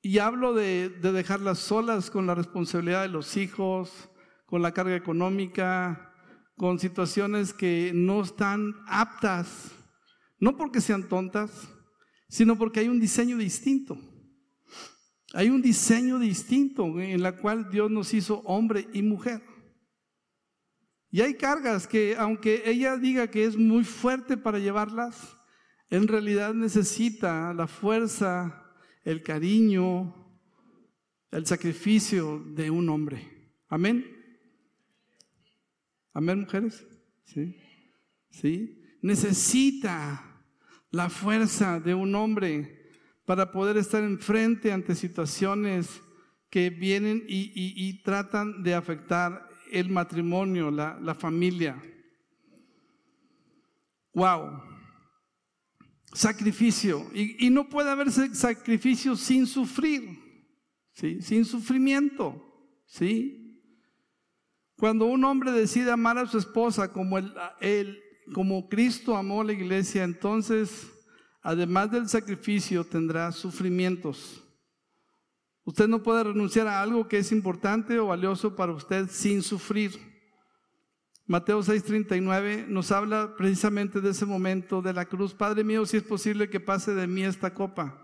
Y 0.06 0.20
hablo 0.20 0.54
de, 0.54 0.90
dejarlas 0.90 1.58
solas 1.58 2.12
con 2.12 2.28
la 2.28 2.36
responsabilidad 2.36 3.02
de 3.02 3.08
los 3.08 3.38
hijos, 3.38 4.08
con 4.46 4.62
la 4.62 4.72
carga 4.72 4.96
económica, 4.96 6.14
con 6.56 6.78
situaciones 6.78 7.54
que 7.54 7.92
no 7.92 8.22
están 8.22 8.76
aptas, 8.86 9.72
no 10.38 10.58
porque 10.58 10.80
sean 10.80 11.10
tontas, 11.10 11.70
sino 12.30 12.56
porque 12.56 12.82
hay 12.82 12.88
un 12.88 13.00
diseño 13.00 13.36
distinto. 13.38 13.98
Hay 15.34 15.50
un 15.50 15.64
diseño 15.64 16.20
distinto 16.20 17.00
en 17.00 17.24
la 17.24 17.36
cual 17.38 17.72
Dios 17.72 17.90
nos 17.90 18.14
hizo 18.14 18.42
hombre 18.42 18.88
y 18.94 19.02
mujer. 19.02 19.42
Y 21.10 21.22
hay 21.22 21.34
cargas 21.34 21.88
que 21.88 22.16
aunque 22.16 22.62
ella 22.68 22.96
diga 22.96 23.32
que 23.32 23.46
es 23.46 23.58
muy 23.58 23.84
fuerte 23.84 24.38
para 24.38 24.60
llevarlas, 24.60 25.36
en 25.90 26.08
realidad 26.08 26.54
necesita 26.54 27.56
la 27.56 27.66
fuerza 27.66 28.62
el 29.06 29.22
cariño, 29.22 30.14
el 31.32 31.46
sacrificio 31.46 32.40
de 32.40 32.72
un 32.72 32.90
hombre. 32.90 33.52
Amén. 33.70 34.06
Amén, 36.12 36.42
mujeres. 36.42 36.86
Sí. 37.24 37.56
Sí. 38.32 38.82
Necesita 39.02 40.44
la 40.90 41.10
fuerza 41.10 41.80
de 41.80 41.94
un 41.94 42.16
hombre 42.16 42.90
para 43.26 43.52
poder 43.52 43.78
estar 43.78 44.04
enfrente 44.04 44.72
ante 44.72 44.96
situaciones 44.96 46.02
que 46.50 46.70
vienen 46.70 47.24
y, 47.28 48.02
tratan 48.04 48.64
de 48.64 48.74
afectar 48.74 49.48
el 49.72 49.90
matrimonio, 49.90 50.72
la, 50.72 50.98
la 51.00 51.14
familia. 51.14 51.82
Wow 54.14 54.75
sacrificio. 56.16 57.06
Y, 57.14 57.50
no 57.50 57.70
puede 57.70 57.92
haber 57.92 58.12
sacrificio 58.12 59.16
sin 59.16 59.46
sufrir, 59.46 60.18
¿sí? 60.94 61.22
sin 61.22 61.46
sufrimiento. 61.46 62.42
¿sí? 62.86 63.62
Cuando 64.78 65.06
un 65.06 65.24
hombre 65.24 65.52
decide 65.52 65.92
amar 65.92 66.18
a 66.18 66.26
su 66.26 66.38
esposa 66.38 66.92
como, 66.92 67.18
el, 67.18 68.04
como 68.34 68.68
Cristo 68.68 69.16
amó 69.16 69.42
a 69.42 69.46
la 69.46 69.54
iglesia, 69.54 70.04
entonces, 70.04 70.88
además 71.42 71.92
del 71.92 72.10
sacrificio, 72.10 72.84
tendrá 72.84 73.32
sufrimientos. 73.32 74.42
Usted 75.64 75.88
no 75.88 76.04
puede 76.04 76.24
renunciar 76.24 76.68
a 76.68 76.82
algo 76.82 77.08
que 77.08 77.18
es 77.18 77.32
importante 77.32 78.00
o 78.00 78.08
valioso 78.08 78.56
para 78.56 78.72
usted 78.72 79.10
sin 79.10 79.42
sufrir. 79.42 80.15
Mateo 81.28 81.64
6:39 81.64 82.68
nos 82.68 82.92
habla 82.92 83.36
precisamente 83.36 84.00
de 84.00 84.12
ese 84.12 84.26
momento 84.26 84.82
de 84.82 84.94
la 84.94 85.06
cruz. 85.06 85.34
Padre 85.34 85.64
mío, 85.64 85.86
si 85.86 85.98
es 85.98 86.04
posible 86.04 86.50
que 86.50 86.60
pase 86.60 86.94
de 86.94 87.08
mí 87.08 87.24
esta 87.24 87.54
copa, 87.54 88.00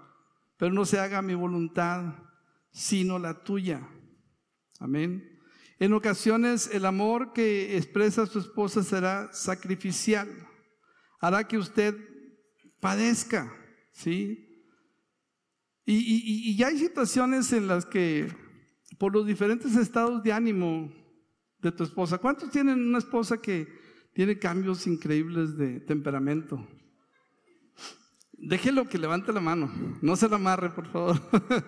pero 0.58 0.74
no 0.74 0.86
se 0.86 1.00
haga 1.00 1.22
mi 1.22 1.36
voluntad, 1.36 2.16
sino 2.72 3.20
la 3.20 3.44
tuya. 3.44 3.88
Amén. 4.80 5.40
En 5.78 5.94
ocasiones 5.94 6.70
el 6.74 6.86
amor 6.86 7.34
que 7.34 7.78
expresa 7.78 8.25
su 8.25 8.40
esposa 8.40 8.82
será 8.82 9.32
sacrificial. 9.34 10.28
Hará 11.20 11.48
que 11.48 11.60
usted 11.60 11.96
padezca, 12.80 13.54
¿sí? 13.92 14.48
Y, 15.86 16.54
y, 16.56 16.63
hay 16.63 16.78
situaciones 16.78 17.51
en 17.54 17.68
las 17.68 17.86
que 17.86 18.32
por 18.98 19.13
los 19.13 19.25
diferentes 19.25 19.75
estados 19.75 20.24
de 20.24 20.32
ánimo 20.32 20.92
de 21.62 21.72
tu 21.72 21.84
esposa, 21.84 22.18
¿cuántos 22.18 22.50
tienen 22.50 22.88
una 22.88 22.98
esposa 22.98 23.38
que 23.38 23.68
tiene 24.13 24.39
cambios 24.39 24.88
increíbles 24.88 25.56
de 25.58 25.80
temperamento? 25.80 26.68
Déjelo 28.34 28.89
que 28.89 28.98
levante 28.98 29.32
la 29.32 29.39
mano, 29.39 29.72
no 30.01 30.15
se 30.15 30.27
la 30.27 30.38
amarre, 30.38 30.72
por 30.72 30.88
favor. 30.91 31.22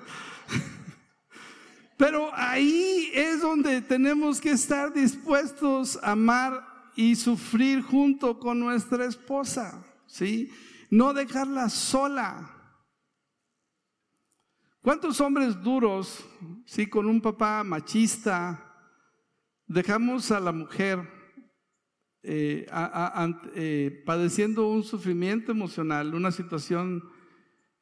Pero 1.98 2.32
ahí 2.34 3.12
es 3.14 3.42
donde 3.42 3.82
tenemos 3.82 4.42
que 4.42 4.52
estar 4.52 4.92
dispuestos 4.92 6.00
a 6.02 6.12
amar 6.12 6.68
y 6.96 7.16
sufrir 7.16 7.82
junto 7.82 8.40
con 8.40 8.60
nuestra 8.60 9.06
esposa, 9.06 9.86
¿sí? 10.08 10.52
No 10.90 11.14
dejarla 11.14 11.70
sola. 11.70 12.50
¿Cuántos 14.82 15.22
hombres 15.22 15.62
duros, 15.62 16.26
sí, 16.66 16.88
con 16.88 17.06
un 17.06 17.22
papá 17.22 17.64
machista, 17.64 18.73
dejamos 19.74 20.32
a 20.32 20.40
la 20.40 20.52
mujer 20.52 21.00
eh, 22.22 22.68
eh, 23.56 24.04
padeciendo 24.06 24.70
un 24.70 24.84
sufrimiento 24.84 25.52
emocional, 25.52 26.14
una 26.14 26.32
situación 26.32 27.04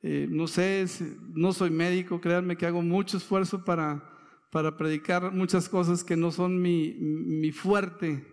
eh, 0.01 0.27
no 0.29 0.47
sé, 0.47 0.87
no 1.35 1.53
soy 1.53 1.69
médico, 1.69 2.19
créanme 2.19 2.57
que 2.57 2.65
hago 2.65 2.81
mucho 2.81 3.17
esfuerzo 3.17 3.63
para, 3.63 4.03
para 4.51 4.75
predicar 4.75 5.31
muchas 5.31 5.69
cosas 5.69 6.03
que 6.03 6.15
no 6.15 6.31
son 6.31 6.59
mi, 6.59 6.93
mi 6.93 7.51
fuerte, 7.51 8.25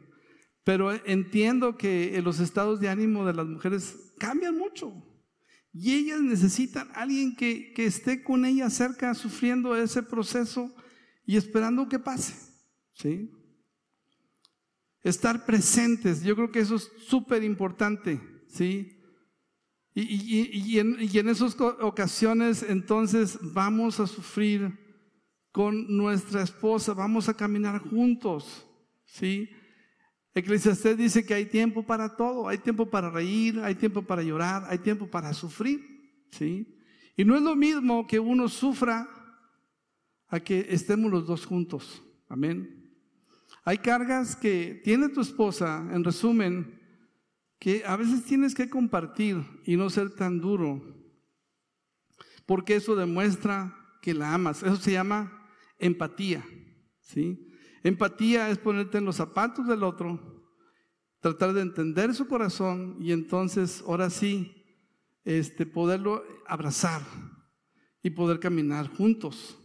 pero 0.64 0.92
entiendo 1.04 1.76
que 1.76 2.18
los 2.22 2.40
estados 2.40 2.80
de 2.80 2.88
ánimo 2.88 3.26
de 3.26 3.34
las 3.34 3.46
mujeres 3.46 4.14
cambian 4.18 4.56
mucho 4.56 4.94
y 5.74 5.92
ellas 5.92 6.22
necesitan 6.22 6.88
alguien 6.94 7.36
que, 7.36 7.74
que 7.74 7.84
esté 7.84 8.22
con 8.22 8.46
ellas 8.46 8.72
cerca 8.72 9.14
sufriendo 9.14 9.76
ese 9.76 10.02
proceso 10.02 10.74
y 11.26 11.36
esperando 11.36 11.86
que 11.88 11.98
pase, 11.98 12.34
¿sí? 12.94 13.30
Estar 15.08 15.46
presentes, 15.46 16.22
yo 16.22 16.36
creo 16.36 16.52
que 16.52 16.60
eso 16.60 16.76
es 16.76 16.90
súper 17.06 17.42
importante, 17.42 18.20
¿sí? 18.46 18.98
Y, 19.94 20.78
en, 20.78 21.28
esas 21.28 21.58
ocasiones 21.58 22.62
entonces 22.62 23.38
vamos 23.40 23.98
a 24.00 24.06
sufrir 24.06 24.78
con 25.50 25.96
nuestra 25.96 26.42
esposa, 26.42 26.92
vamos 26.92 27.28
a 27.28 27.34
caminar 27.34 27.80
juntos, 27.80 28.66
¿sí? 29.06 29.48
Eclesiastés 30.34 30.96
dice 30.96 31.24
que 31.24 31.34
hay 31.34 31.46
tiempo 31.46 31.82
para 31.82 32.14
todo, 32.14 32.46
hay 32.46 32.58
tiempo 32.58 32.90
para 32.90 33.10
reír, 33.10 33.58
hay 33.60 33.74
tiempo 33.74 34.02
para 34.02 34.22
llorar, 34.22 34.66
hay 34.68 34.78
tiempo 34.78 35.08
para 35.08 35.32
sufrir, 35.32 35.80
¿sí? 36.30 36.78
Y 37.16 37.24
no 37.24 37.34
es 37.34 37.42
lo 37.42 37.56
mismo 37.56 38.06
que 38.06 38.20
uno 38.20 38.46
sufra 38.46 39.08
a 40.28 40.38
que 40.38 40.66
estemos 40.68 41.10
los 41.10 41.26
dos 41.26 41.46
juntos, 41.46 42.04
amén. 42.28 42.77
Hay 43.68 43.76
cargas 43.76 44.35
que 44.35 44.81
tiene 44.83 45.11
tu 45.11 45.20
esposa, 45.20 45.87
en 45.92 46.02
resumen, 46.02 46.81
que 47.59 47.85
a 47.85 47.96
veces 47.96 48.24
tienes 48.24 48.54
que 48.54 48.70
compartir 48.70 49.44
y 49.62 49.76
no 49.76 49.90
ser 49.90 50.09
tan 50.09 50.40
duro, 50.40 50.83
porque 52.46 52.76
eso 52.76 52.96
demuestra 52.96 53.76
que 54.00 54.14
la 54.14 54.33
amas. 54.33 54.62
Eso 54.62 54.76
se 54.76 54.92
llama 54.92 55.50
empatía, 55.78 56.42
¿sí? 57.02 57.46
Empatía 57.83 58.48
es 58.48 58.57
ponerte 58.57 58.96
en 58.96 59.04
los 59.04 59.16
zapatos 59.16 59.66
del 59.66 59.83
otro, 59.83 60.48
tratar 61.20 61.52
de 61.52 61.61
entender 61.61 62.14
su 62.14 62.26
corazón 62.26 62.96
y 62.98 63.12
entonces, 63.12 63.85
ahora 63.87 64.09
sí, 64.09 64.64
este, 65.24 65.66
poderlo 65.66 66.24
abrazar 66.46 67.02
y 68.02 68.09
poder 68.09 68.40
caminar 68.40 68.88
juntos. 68.88 69.59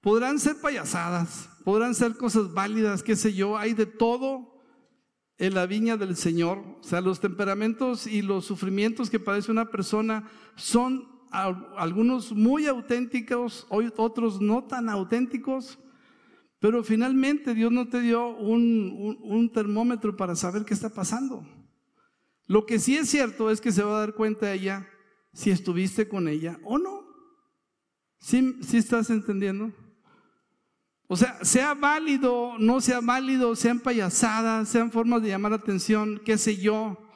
Podrán 0.00 0.38
ser 0.38 0.56
payasadas, 0.62 1.50
podrán 1.64 1.94
ser 1.94 2.16
cosas 2.16 2.52
válidas, 2.52 3.02
qué 3.02 3.16
sé 3.16 3.34
yo, 3.34 3.56
hay 3.56 3.74
de 3.74 3.86
todo 3.86 4.62
en 5.38 5.54
la 5.54 5.66
viña 5.66 5.96
del 5.96 6.16
Señor. 6.16 6.58
O 6.80 6.84
sea, 6.84 7.00
los 7.00 7.20
temperamentos 7.20 8.06
y 8.06 8.22
los 8.22 8.44
sufrimientos 8.44 9.10
que 9.10 9.20
padece 9.20 9.50
una 9.50 9.70
persona 9.70 10.30
son 10.56 11.08
algunos 11.32 12.32
muy 12.32 12.66
auténticos, 12.66 13.66
otros 13.70 14.40
no 14.40 14.64
tan 14.64 14.88
auténticos, 14.88 15.78
pero 16.58 16.84
finalmente 16.84 17.54
Dios 17.54 17.72
no 17.72 17.88
te 17.88 18.00
dio 18.00 18.36
un, 18.36 19.50
termómetro 19.52 20.16
para 20.16 20.36
saber 20.36 20.64
qué 20.64 20.74
está 20.74 20.90
pasando. 20.90 21.44
Lo 22.46 22.66
que 22.66 22.78
sí 22.78 22.96
es 22.96 23.08
cierto 23.08 23.50
es 23.50 23.60
que 23.60 23.72
se 23.72 23.82
va 23.82 23.96
a 23.96 24.00
dar 24.00 24.14
cuenta 24.14 24.52
ella 24.52 24.88
si 25.32 25.50
estuviste 25.50 26.06
con 26.06 26.28
ella 26.28 26.60
o 26.62 26.78
no. 26.78 27.02
¿Sí, 28.18 28.56
estás 28.74 29.10
entendiendo? 29.10 29.72
O 31.12 31.16
sea, 31.16 31.44
sea 31.44 31.74
válido, 31.74 32.56
no 32.58 32.80
sea 32.80 33.02
válido, 33.02 33.54
sean 33.54 33.80
payasadas, 33.80 34.66
sean 34.66 34.90
formas 34.90 35.20
de 35.20 35.28
llamar 35.28 35.52
atención, 35.52 36.22
qué 36.24 36.38
sé 36.38 36.56
yo. 36.56 37.06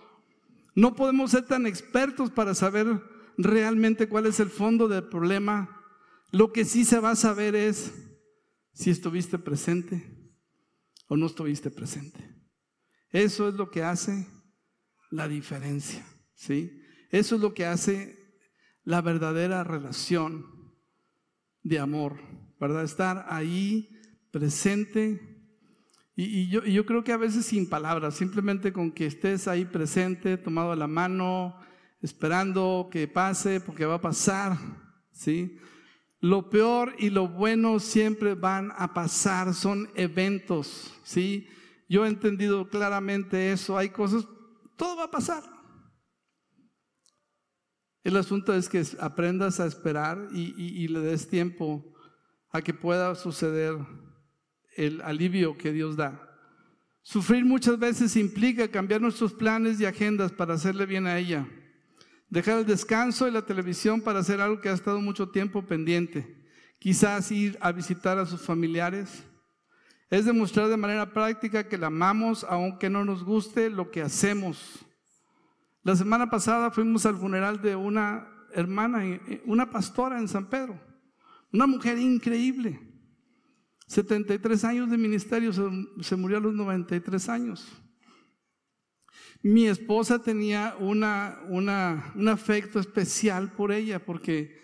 No 0.75 0.95
podemos 0.95 1.31
ser 1.31 1.47
tan 1.47 1.67
expertos 1.67 2.31
para 2.31 2.55
saber 2.55 3.01
realmente 3.39 4.07
cuál 4.07 4.27
es 4.27 4.39
el 4.39 4.51
fondo 4.51 4.87
del 4.87 5.05
problema. 5.05 5.83
Lo 6.31 6.53
que 6.53 6.67
sí 6.67 6.85
se 6.85 7.01
va 7.01 7.13
a 7.13 7.17
saber 7.17 7.57
es 7.57 7.95
si 8.75 8.91
estuviste 8.91 9.39
presente 9.39 10.31
o 11.09 11.17
no 11.17 11.25
estuviste 11.25 11.71
presente. 11.71 12.21
Eso 13.09 13.49
es 13.49 13.55
lo 13.55 13.71
que 13.71 13.83
hace 13.83 14.27
la 15.11 15.27
diferencia, 15.27 16.07
¿sí? 16.35 16.83
Eso 17.11 17.37
es 17.37 17.41
lo 17.41 17.55
que 17.55 17.65
hace 17.65 18.19
la 18.85 19.01
verdadera 19.01 19.65
relación 19.65 20.45
de 21.63 21.79
amor. 21.79 22.46
¿Verdad? 22.59 22.85
Estar 22.85 23.27
ahí 23.29 23.91
presente. 24.31 25.37
Y, 26.15 26.49
yo, 26.49 26.87
creo 26.87 27.05
que 27.05 27.13
a 27.13 27.19
veces 27.19 27.45
sin 27.45 27.69
palabras, 27.69 28.15
simplemente 28.15 28.73
con 28.73 28.91
que 28.91 29.07
estés 29.07 29.49
ahí 29.49 29.67
presente, 29.67 30.39
tomado 30.39 30.75
la 30.75 30.87
mano, 30.87 31.59
esperando 32.01 32.89
que 32.91 33.07
pase, 33.07 33.61
porque 33.61 33.85
va 33.85 33.97
a 33.97 34.01
pasar, 34.01 34.57
¿sí? 35.13 35.59
Lo 36.21 36.49
peor 36.49 36.95
y 36.99 37.11
lo 37.11 37.29
bueno 37.29 37.79
siempre 37.79 38.35
van 38.35 38.73
a 38.77 38.95
pasar, 38.95 39.53
son 39.53 39.91
eventos, 39.95 40.95
¿sí? 41.05 41.49
Yo 41.87 42.07
he 42.07 42.09
entendido 42.09 42.69
claramente 42.71 43.53
eso, 43.53 43.77
hay 43.77 43.91
cosas, 43.91 44.27
todo 44.77 44.97
va 44.97 45.05
a 45.05 45.11
pasar. 45.11 45.43
El 48.03 48.17
asunto 48.17 48.55
es 48.55 48.71
que 48.71 48.83
aprendas 49.01 49.61
a 49.61 49.67
esperar 49.67 50.29
y 50.33 50.89
le 50.89 51.01
des 51.01 51.29
tiempo 51.29 51.96
que 52.63 52.75
pueda 52.75 53.15
suceder 53.15 53.77
el 54.77 55.01
alivio 55.03 55.57
que 55.57 55.73
Dios 55.73 55.97
da. 55.97 56.23
Sufrir 57.03 57.45
muchas 57.45 57.79
veces 57.79 58.17
implica 58.17 58.69
cambiar 58.69 59.01
nuestros 59.01 59.33
planes 59.33 59.81
y 59.81 59.87
agendas 59.87 60.33
para 60.33 60.55
hacerle 60.55 60.87
bien 60.87 61.07
a 61.07 61.19
ella. 61.19 61.47
Dejar 62.29 62.59
el 62.59 62.67
descanso 62.67 63.29
y 63.29 63.31
la 63.31 63.47
televisión 63.47 64.01
para 64.01 64.19
hacer 64.19 64.41
algo 64.41 64.61
que 64.61 64.69
ha 64.69 64.75
estado 64.75 65.01
mucho 65.01 65.29
tiempo 65.29 65.63
pendiente. 65.63 66.45
Quizás 66.81 67.31
ir 67.31 67.57
a 67.61 67.71
visitar 67.71 68.19
a 68.19 68.27
sus 68.27 68.43
familiares. 68.43 69.23
Es 70.11 70.25
demostrar 70.25 70.69
de 70.69 70.77
manera 70.77 71.13
práctica 71.13 71.69
que 71.69 71.79
la 71.79 71.87
amamos 71.87 72.45
aunque 72.49 72.91
no 72.91 73.05
nos 73.05 73.25
guste 73.25 73.71
lo 73.71 73.91
que 73.91 74.03
hacemos. 74.03 74.85
La 75.83 75.95
semana 75.95 76.29
pasada 76.29 76.73
fuimos 76.73 77.07
al 77.07 77.17
funeral 77.17 77.63
de 77.63 77.77
una 77.77 78.29
hermana, 78.53 79.21
una 79.45 79.71
pastora 79.71 80.19
en 80.19 80.27
San 80.27 80.47
Pedro. 80.47 80.86
Una 81.57 81.67
mujer 81.67 81.97
increíble. 81.97 82.79
73 83.87 84.63
años 84.65 84.91
de 84.91 84.99
ministerio, 84.99 85.55
se, 86.03 86.17
murió 86.17 86.37
a 86.37 86.41
los 86.41 86.53
93 86.53 87.31
años. 87.31 87.67
Mi 89.43 89.67
esposa 89.67 90.23
tenía 90.23 90.77
una, 90.79 91.41
una, 91.49 92.13
un 92.15 92.29
afecto 92.29 92.79
especial 92.79 93.53
por 93.53 93.73
ella 93.73 94.05
porque 94.05 94.55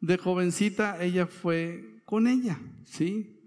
de 0.00 0.16
jovencita 0.16 1.04
ella 1.04 1.26
fue 1.26 2.00
con 2.06 2.26
ella, 2.26 2.58
¿sí? 2.86 3.38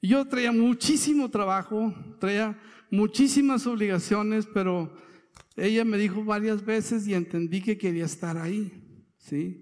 Yo 0.00 0.26
traía 0.26 0.52
muchísimo 0.52 1.30
trabajo, 1.30 1.94
traía 2.18 2.58
muchísimas 2.90 3.66
obligaciones, 3.66 4.48
pero 4.54 4.96
ella 5.54 5.84
me 5.84 5.98
dijo 5.98 6.24
varias 6.24 6.64
veces 6.64 7.06
y 7.06 7.12
entendí 7.12 7.60
que 7.60 7.76
quería 7.76 8.06
estar 8.06 8.38
ahí, 8.38 8.72
¿sí? 9.18 9.61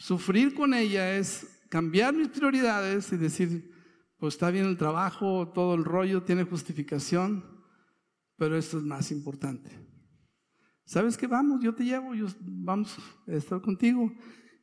Sufrir 0.00 0.54
con 0.54 0.72
ella 0.72 1.18
es 1.18 1.46
cambiar 1.68 2.14
mis 2.14 2.28
prioridades 2.28 3.12
y 3.12 3.18
decir, 3.18 3.70
pues 4.16 4.32
está 4.32 4.50
bien 4.50 4.64
el 4.64 4.78
trabajo, 4.78 5.52
todo 5.52 5.74
el 5.74 5.84
rollo 5.84 6.22
tiene 6.22 6.44
justificación, 6.44 7.44
pero 8.38 8.56
esto 8.56 8.78
es 8.78 8.84
más 8.84 9.12
importante. 9.12 9.70
¿Sabes 10.86 11.18
qué? 11.18 11.26
Vamos, 11.26 11.62
yo 11.62 11.74
te 11.74 11.84
llevo, 11.84 12.14
yo, 12.14 12.28
vamos 12.40 12.96
a 13.28 13.32
estar 13.32 13.60
contigo. 13.60 14.10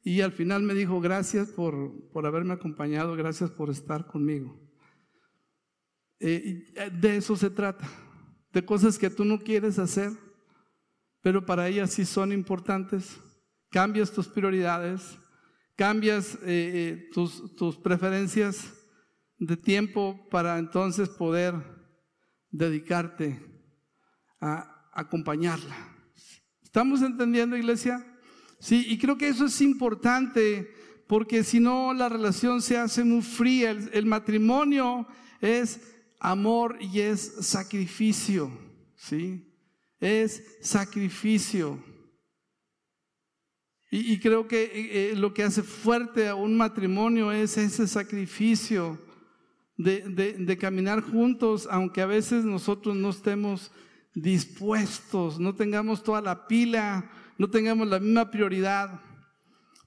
Y 0.04 0.22
al 0.22 0.32
final 0.32 0.64
me 0.64 0.74
dijo, 0.74 1.00
gracias 1.00 1.50
por, 1.50 2.10
por 2.10 2.26
haberme 2.26 2.56
acompañado, 2.56 3.16
gracias 3.16 3.52
por 3.52 3.70
estar 3.70 4.08
conmigo. 4.08 4.60
Eh, 6.20 6.66
eh, 6.76 6.90
de 6.90 7.18
eso 7.18 7.36
se 7.36 7.52
trata, 7.52 7.88
de 8.52 8.66
cosas 8.66 8.98
que 8.98 9.12
tú 9.12 9.24
no 9.24 9.38
quieres 9.38 9.78
hacer, 9.78 10.14
pero 11.22 11.46
para 11.46 11.68
ellas 11.68 11.92
sí 11.92 12.06
son 12.06 12.32
importantes. 12.32 13.20
Cambias 13.70 14.12
tus 14.12 14.28
prioridades, 14.28 15.20
cambias 15.78 16.38
eh, 16.42 17.08
tus, 17.14 17.56
tus 17.56 17.78
preferencias 17.78 18.74
de 19.38 19.56
tiempo 19.56 20.28
para 20.30 20.58
entonces 20.58 21.08
poder 21.08 21.54
dedicarte 22.50 23.40
a 24.42 24.90
acompañarla. 24.94 25.76
¿Estamos 26.64 27.02
entendiendo, 27.02 27.56
iglesia? 27.56 28.06
Sí, 28.60 28.86
y 28.90 28.98
creo 28.98 29.18
que 29.18 29.30
eso 29.30 29.46
es 29.46 29.62
importante 29.62 30.70
porque 31.08 31.44
si 31.44 31.60
no 31.60 31.94
la 31.94 32.10
relación 32.10 32.62
se 32.62 32.78
hace 32.78 33.04
muy 33.04 33.22
fría. 33.22 33.72
El, 33.72 34.06
matrimonio 34.06 35.08
es 35.40 35.80
amor 36.20 36.78
y 36.82 37.00
es 37.00 37.22
sacrificio, 37.48 38.52
¿sí? 38.96 39.48
Es 40.00 40.44
sacrificio. 40.62 41.82
Y, 43.90 44.20
creo 44.20 44.48
que 44.50 44.64
eh, 44.64 45.12
eh, 45.12 45.16
lo 45.16 45.34
que 45.34 45.44
hace 45.44 45.64
fuerte 45.64 46.28
a 46.28 46.36
un 46.36 46.58
matrimonio 46.58 47.32
es 47.32 47.58
ese 47.58 47.88
sacrificio 47.88 49.00
de, 49.78 50.58
caminar 50.60 51.02
juntos, 51.02 51.70
aunque 51.72 52.02
a 52.02 52.06
veces 52.06 52.44
nosotros 52.44 52.98
no 52.98 53.12
estemos 53.12 53.72
dispuestos, 54.14 55.40
no 55.40 55.56
tengamos 55.56 56.04
toda 56.04 56.20
la 56.20 56.48
pila, 56.48 57.10
no 57.38 57.50
tengamos 57.50 57.88
la 57.88 58.00
misma 58.00 58.30
prioridad, 58.30 59.00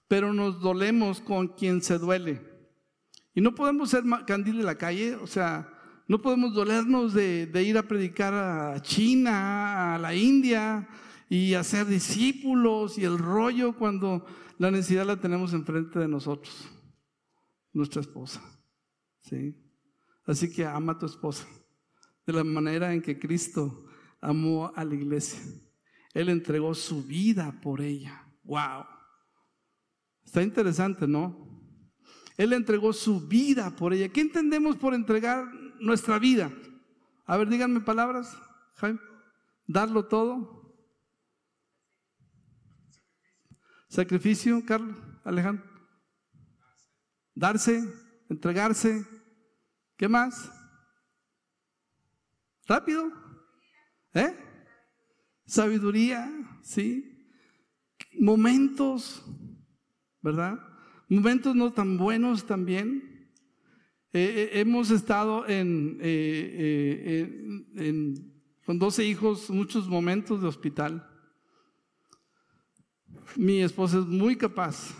pero 0.08 0.32
nos 0.32 0.60
dolemos 0.62 1.20
con 1.20 1.48
quien 1.48 1.82
se 1.82 1.98
duele. 1.98 2.40
Y 3.34 3.42
no 3.42 3.54
podemos 3.54 3.90
ser 3.90 4.04
candil 4.26 4.58
de 4.58 4.64
la 4.64 4.78
calle, 4.78 5.14
o 5.16 5.26
sea, 5.26 5.68
no 6.08 6.22
podemos 6.22 6.54
dolernos 6.54 7.12
de, 7.12 7.46
de, 7.46 7.62
ir 7.62 7.76
a 7.76 7.82
predicar 7.82 8.32
a 8.32 8.80
China, 8.80 9.94
a 9.94 9.98
la 9.98 10.14
India 10.14 10.88
y 11.30 11.54
hacer 11.54 11.86
discípulos 11.86 12.98
y 12.98 13.04
el 13.04 13.16
rollo 13.16 13.72
cuando 13.78 14.26
la 14.58 14.72
necesidad 14.72 15.06
la 15.06 15.20
tenemos 15.20 15.52
enfrente 15.54 16.00
de 16.00 16.08
nosotros, 16.08 16.68
nuestra 17.72 18.00
esposa. 18.00 18.42
¿sí? 19.20 19.56
Así 20.26 20.52
que 20.52 20.66
ama 20.66 20.92
a 20.92 20.98
tu 20.98 21.06
esposa 21.06 21.46
de 22.26 22.32
la 22.32 22.42
manera 22.42 22.92
en 22.92 23.00
que 23.00 23.16
Cristo 23.16 23.86
amó 24.20 24.72
a 24.74 24.84
la 24.84 24.96
iglesia. 24.96 25.40
Él 26.14 26.30
entregó 26.30 26.74
su 26.74 27.04
vida 27.04 27.60
por 27.62 27.80
ella. 27.80 28.26
Wow. 28.42 28.84
Está 30.24 30.42
interesante, 30.42 31.06
¿no? 31.06 31.48
Él 32.36 32.52
entregó 32.54 32.92
su 32.92 33.28
vida 33.28 33.76
por 33.76 33.94
ella. 33.94 34.08
¿Qué 34.08 34.20
entendemos 34.20 34.76
por 34.76 34.94
entregar 34.94 35.46
nuestra 35.78 36.18
vida? 36.18 36.52
A 37.24 37.36
ver, 37.36 37.48
díganme 37.48 37.80
palabras, 37.82 38.36
Jaime. 38.74 38.98
Darlo 39.68 40.06
todo. 40.06 40.59
Sacrificio, 43.90 44.64
Carlos, 44.64 44.96
Alejandro. 45.24 45.68
Darse, 47.34 47.82
entregarse, 48.28 49.04
¿Qué 49.96 50.08
más? 50.08 50.50
Rápido. 52.66 53.12
¿Eh? 54.14 54.34
Sabiduría, 55.44 56.32
¿sí? 56.62 57.28
Momentos, 58.18 59.22
¿verdad? 60.22 60.58
Momentos 61.06 61.54
no 61.54 61.72
tan 61.72 61.98
buenos 61.98 62.46
también. 62.46 63.30
Eh, 64.12 64.50
eh, 64.54 64.60
hemos 64.60 64.90
estado 64.90 65.46
en, 65.48 65.98
con 68.64 68.78
12 68.78 69.04
hijos 69.04 69.50
muchos 69.50 69.86
momentos 69.86 70.40
de 70.40 70.48
hospital. 70.48 71.09
Mi 73.36 73.62
esposa 73.62 73.98
es 73.98 74.06
muy 74.06 74.36
capaz 74.36 74.94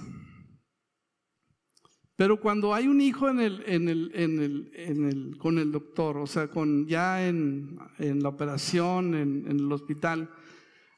pero 2.21 2.39
cuando 2.39 2.75
hay 2.75 2.87
un 2.87 3.01
hijo 3.01 3.31
en 3.31 3.41
el, 3.41 5.39
con 5.39 5.59
el 5.59 5.73
doctor, 5.73 6.19
o 6.19 6.27
sea, 6.27 6.49
con, 6.49 6.87
ya 6.87 7.27
en, 7.27 7.79
la 7.99 8.29
operación, 8.29 9.15
en, 9.15 9.47
el 9.47 9.73
hospital, 9.73 10.29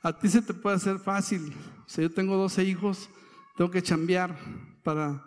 a 0.01 0.19
ti 0.19 0.29
se 0.29 0.43
te 0.43 0.53
puede 0.53 0.75
hacer 0.75 0.99
fácil. 0.99 1.55
O 1.87 1.89
sea, 1.89 2.03
yo 2.03 2.11
tengo 2.13 2.37
12 2.37 2.65
hijos, 2.65 3.09
tengo 3.57 3.71
que 3.71 3.85
chambear 3.85 4.37
para, 4.83 5.25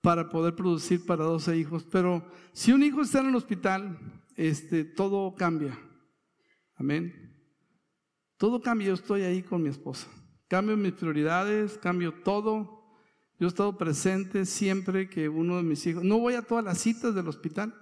para 0.00 0.28
poder 0.28 0.56
producir 0.56 1.06
para 1.06 1.22
12 1.22 1.56
hijos. 1.56 1.86
Pero 1.92 2.28
si 2.52 2.72
un 2.72 2.82
hijo 2.82 3.02
está 3.02 3.20
en 3.20 3.26
el 3.26 3.36
hospital, 3.36 4.00
este, 4.34 4.84
todo 4.84 5.32
cambia. 5.36 5.78
Amén. 6.74 7.38
Todo 8.36 8.60
cambia, 8.60 8.88
yo 8.88 8.94
estoy 8.94 9.22
ahí 9.22 9.44
con 9.44 9.62
mi 9.62 9.68
esposa. 9.68 10.08
Cambio 10.48 10.76
mis 10.76 10.92
prioridades, 10.92 11.78
cambio 11.78 12.12
todo 12.12 12.76
yo 13.38 13.46
he 13.46 13.48
estado 13.48 13.76
presente 13.76 14.46
siempre 14.46 15.10
que 15.10 15.28
uno 15.28 15.58
de 15.58 15.62
mis 15.62 15.86
hijos, 15.86 16.02
no 16.02 16.18
voy 16.18 16.34
a 16.34 16.42
todas 16.42 16.64
las 16.64 16.78
citas 16.78 17.14
del 17.14 17.28
hospital, 17.28 17.74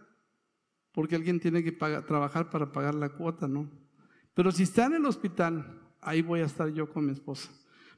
porque 0.92 1.14
alguien 1.14 1.38
tiene 1.38 1.62
que 1.62 1.72
trabajar 1.72 2.50
para 2.50 2.72
pagar 2.72 2.94
la 2.94 3.10
cuota, 3.10 3.46
¿no? 3.46 3.70
Pero 4.34 4.50
si 4.50 4.64
está 4.64 4.86
en 4.86 4.94
el 4.94 5.06
hospital, 5.06 5.80
ahí 6.00 6.22
voy 6.22 6.40
a 6.40 6.46
estar 6.46 6.72
yo 6.72 6.88
con 6.92 7.06
mi 7.06 7.12
esposa. 7.12 7.50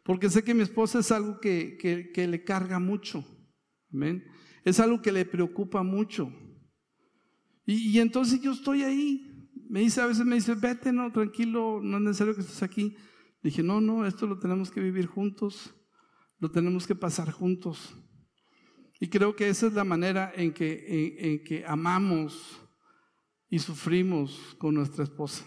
Porque 0.02 0.28
sé 0.28 0.44
que 0.44 0.54
mi 0.54 0.62
esposa 0.62 0.98
es 0.98 1.10
algo 1.10 1.40
que, 1.40 1.78
que, 1.78 2.26
le 2.26 2.44
carga 2.44 2.78
mucho. 2.78 3.24
Amén. 3.92 4.24
Es 4.62 4.78
algo 4.78 5.00
que 5.00 5.10
le 5.10 5.24
preocupa 5.24 5.82
mucho. 5.82 6.30
Y, 7.64 7.90
y, 7.90 8.00
entonces 8.00 8.40
yo 8.40 8.52
estoy 8.52 8.82
ahí. 8.82 9.50
Me 9.68 9.80
dice, 9.80 10.00
a 10.00 10.06
veces 10.06 10.24
me 10.24 10.36
dice, 10.36 10.54
vete, 10.54 10.92
no, 10.92 11.10
tranquilo, 11.10 11.80
no 11.82 11.96
es 11.96 12.02
necesario 12.02 12.34
que 12.34 12.42
estés 12.42 12.62
aquí. 12.62 12.96
Dije, 13.48 13.62
no, 13.62 13.80
no, 13.80 14.06
esto 14.06 14.26
lo 14.26 14.38
tenemos 14.38 14.70
que 14.70 14.80
vivir 14.80 15.06
juntos 15.06 15.74
lo 16.38 16.50
tenemos 16.50 16.86
que 16.86 16.94
pasar 16.94 17.30
juntos. 17.30 17.94
Y 19.00 19.08
creo 19.08 19.36
que 19.36 19.48
esa 19.48 19.66
es 19.66 19.72
la 19.72 19.84
manera 19.84 20.32
en 20.34 20.52
que, 20.52 21.16
en, 21.18 21.44
que 21.44 21.64
amamos 21.66 22.60
y 23.48 23.58
sufrimos 23.58 24.56
con 24.58 24.74
nuestra 24.74 25.04
esposa. 25.04 25.44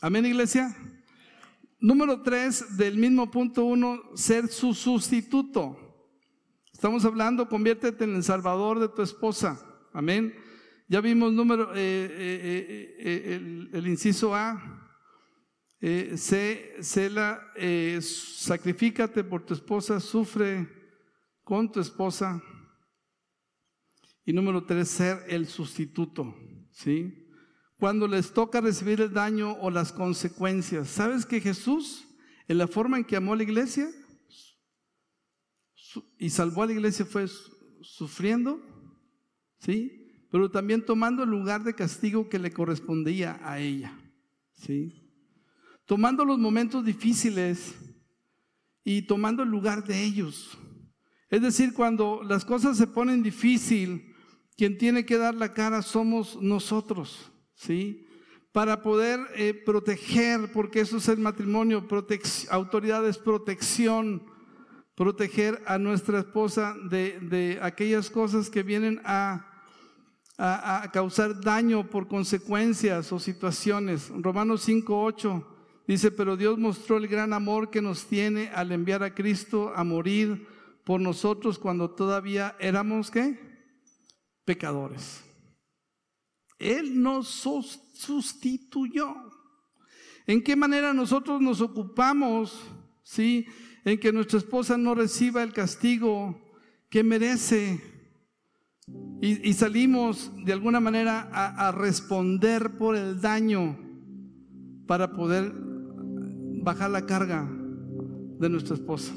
Amén, 0.00 0.26
iglesia. 0.26 0.76
Número 1.80 2.22
tres, 2.22 2.76
del 2.76 2.96
mismo 2.96 3.30
punto 3.30 3.64
uno, 3.64 4.00
ser 4.14 4.48
su 4.48 4.72
sustituto. 4.72 5.76
Estamos 6.72 7.04
hablando, 7.04 7.48
conviértete 7.48 8.04
en 8.04 8.16
el 8.16 8.22
salvador 8.22 8.78
de 8.78 8.88
tu 8.88 9.02
esposa. 9.02 9.60
Amén. 9.92 10.34
Ya 10.88 11.00
vimos 11.00 11.32
número, 11.32 11.72
eh, 11.74 11.76
eh, 11.78 12.96
eh, 12.98 13.34
el, 13.34 13.70
el, 13.72 13.86
inciso 13.88 14.34
A, 14.34 14.85
eh, 15.88 16.16
sé, 16.16 17.10
la, 17.10 17.52
eh, 17.54 18.00
por 19.30 19.46
tu 19.46 19.54
esposa, 19.54 20.00
sufre 20.00 20.68
con 21.44 21.70
tu 21.70 21.78
esposa. 21.78 22.42
Y 24.24 24.32
número 24.32 24.64
tres, 24.64 24.88
ser 24.88 25.22
el 25.28 25.46
sustituto, 25.46 26.34
¿sí? 26.72 27.28
Cuando 27.78 28.08
les 28.08 28.32
toca 28.32 28.60
recibir 28.60 29.00
el 29.00 29.12
daño 29.12 29.52
o 29.60 29.70
las 29.70 29.92
consecuencias. 29.92 30.88
¿Sabes 30.88 31.24
que 31.24 31.40
Jesús, 31.40 32.04
en 32.48 32.58
la 32.58 32.66
forma 32.66 32.98
en 32.98 33.04
que 33.04 33.14
amó 33.14 33.34
a 33.34 33.36
la 33.36 33.44
iglesia 33.44 33.88
y 36.18 36.30
salvó 36.30 36.64
a 36.64 36.66
la 36.66 36.72
iglesia 36.72 37.06
fue 37.06 37.28
sufriendo, 37.80 38.60
¿sí? 39.60 40.26
Pero 40.32 40.50
también 40.50 40.84
tomando 40.84 41.22
el 41.22 41.30
lugar 41.30 41.62
de 41.62 41.76
castigo 41.76 42.28
que 42.28 42.40
le 42.40 42.50
correspondía 42.50 43.38
a 43.40 43.60
ella, 43.60 43.96
¿sí? 44.54 45.05
Tomando 45.86 46.24
los 46.24 46.38
momentos 46.38 46.84
difíciles 46.84 47.74
y 48.84 49.02
tomando 49.02 49.44
el 49.44 49.48
lugar 49.48 49.84
de 49.84 50.02
ellos. 50.02 50.58
Es 51.30 51.42
decir, 51.42 51.72
cuando 51.72 52.22
las 52.22 52.44
cosas 52.44 52.76
se 52.76 52.86
ponen 52.86 53.22
difícil, 53.22 54.14
quien 54.56 54.78
tiene 54.78 55.06
que 55.06 55.16
dar 55.16 55.34
la 55.34 55.54
cara 55.54 55.82
somos 55.82 56.40
nosotros, 56.40 57.32
¿sí? 57.54 58.06
Para 58.52 58.82
poder 58.82 59.20
eh, 59.34 59.54
proteger, 59.54 60.50
porque 60.52 60.80
eso 60.80 60.96
es 60.96 61.08
el 61.08 61.18
matrimonio, 61.18 61.86
autoridades, 62.50 63.18
protección, 63.18 64.24
proteger 64.94 65.62
a 65.66 65.78
nuestra 65.78 66.20
esposa 66.20 66.74
de, 66.88 67.58
aquellas 67.60 68.08
cosas 68.08 68.48
que 68.48 68.62
vienen 68.62 69.00
a, 69.04 69.46
a, 70.38 70.90
causar 70.90 71.38
daño 71.40 71.90
por 71.90 72.08
consecuencias 72.08 73.12
o 73.12 73.18
situaciones. 73.18 74.08
Romanos 74.08 74.62
5, 74.62 75.04
8 75.04 75.55
Dice, 75.86 76.10
pero 76.10 76.36
Dios 76.36 76.58
mostró 76.58 76.96
el 76.96 77.06
gran 77.06 77.32
amor 77.32 77.70
que 77.70 77.80
nos 77.80 78.06
tiene 78.06 78.48
al 78.48 78.72
enviar 78.72 79.02
a 79.02 79.14
Cristo 79.14 79.72
a 79.74 79.84
morir 79.84 80.46
por 80.84 81.00
nosotros 81.00 81.58
cuando 81.58 81.90
todavía 81.90 82.56
éramos, 82.58 83.10
¿qué? 83.10 83.46
pecadores. 84.46 85.22
Él 86.58 87.02
nos 87.02 87.28
sustituyó. 87.28 89.14
¿En 90.26 90.42
qué 90.42 90.56
manera 90.56 90.94
nosotros 90.94 91.42
nos 91.42 91.60
ocupamos, 91.60 92.58
sí, 93.02 93.46
en 93.84 93.98
que 93.98 94.12
nuestra 94.12 94.38
esposa 94.38 94.78
no 94.78 94.94
reciba 94.94 95.42
el 95.42 95.52
castigo 95.52 96.40
que 96.88 97.04
merece? 97.04 97.80
Y, 99.20 99.52
salimos 99.54 100.30
de 100.44 100.52
alguna 100.52 100.78
manera 100.78 101.28
a, 101.32 101.68
a 101.68 101.72
responder 101.72 102.78
por 102.78 102.94
el 102.96 103.20
daño 103.20 103.76
para 104.86 105.12
poder 105.12 105.52
bajar 106.66 106.90
la 106.90 107.06
carga 107.06 107.48
de 108.40 108.48
nuestra 108.48 108.74
esposa. 108.74 109.14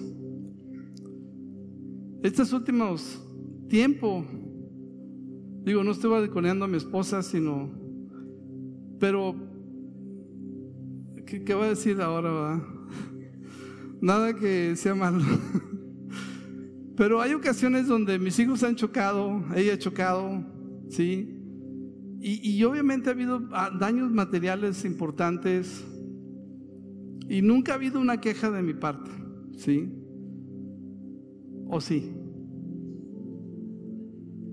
Estos 2.21 2.53
últimos 2.53 3.19
tiempos, 3.67 4.23
digo, 5.63 5.83
no 5.83 5.89
estoy 5.89 6.11
balconeando 6.11 6.65
a 6.65 6.67
mi 6.67 6.77
esposa, 6.77 7.23
sino, 7.23 7.71
pero, 8.99 9.35
¿qué, 11.25 11.53
va 11.55 11.65
a 11.65 11.69
decir 11.69 11.99
ahora? 11.99 12.63
Nada 13.99 14.35
que 14.35 14.75
sea 14.75 14.93
malo. 14.93 15.23
Pero 16.95 17.21
hay 17.21 17.33
ocasiones 17.33 17.87
donde 17.87 18.19
mis 18.19 18.37
hijos 18.39 18.61
han 18.61 18.75
chocado, 18.75 19.43
ella 19.55 19.73
ha 19.73 19.79
chocado, 19.79 20.43
¿sí? 20.89 21.35
Y, 22.19 22.57
y, 22.57 22.63
obviamente 22.65 23.09
ha 23.09 23.13
habido 23.13 23.47
ah, 23.53 23.71
daños 23.71 24.11
materiales 24.11 24.83
importantes 24.83 25.85
y 27.29 27.43
nunca 27.43 27.73
ha 27.73 27.75
habido 27.75 28.01
una 28.01 28.19
queja 28.19 28.49
de 28.49 28.63
mi 28.63 28.73
parte, 28.73 29.11
¿sí? 29.55 29.87
¿O 31.67 31.79
sí? 31.79 32.11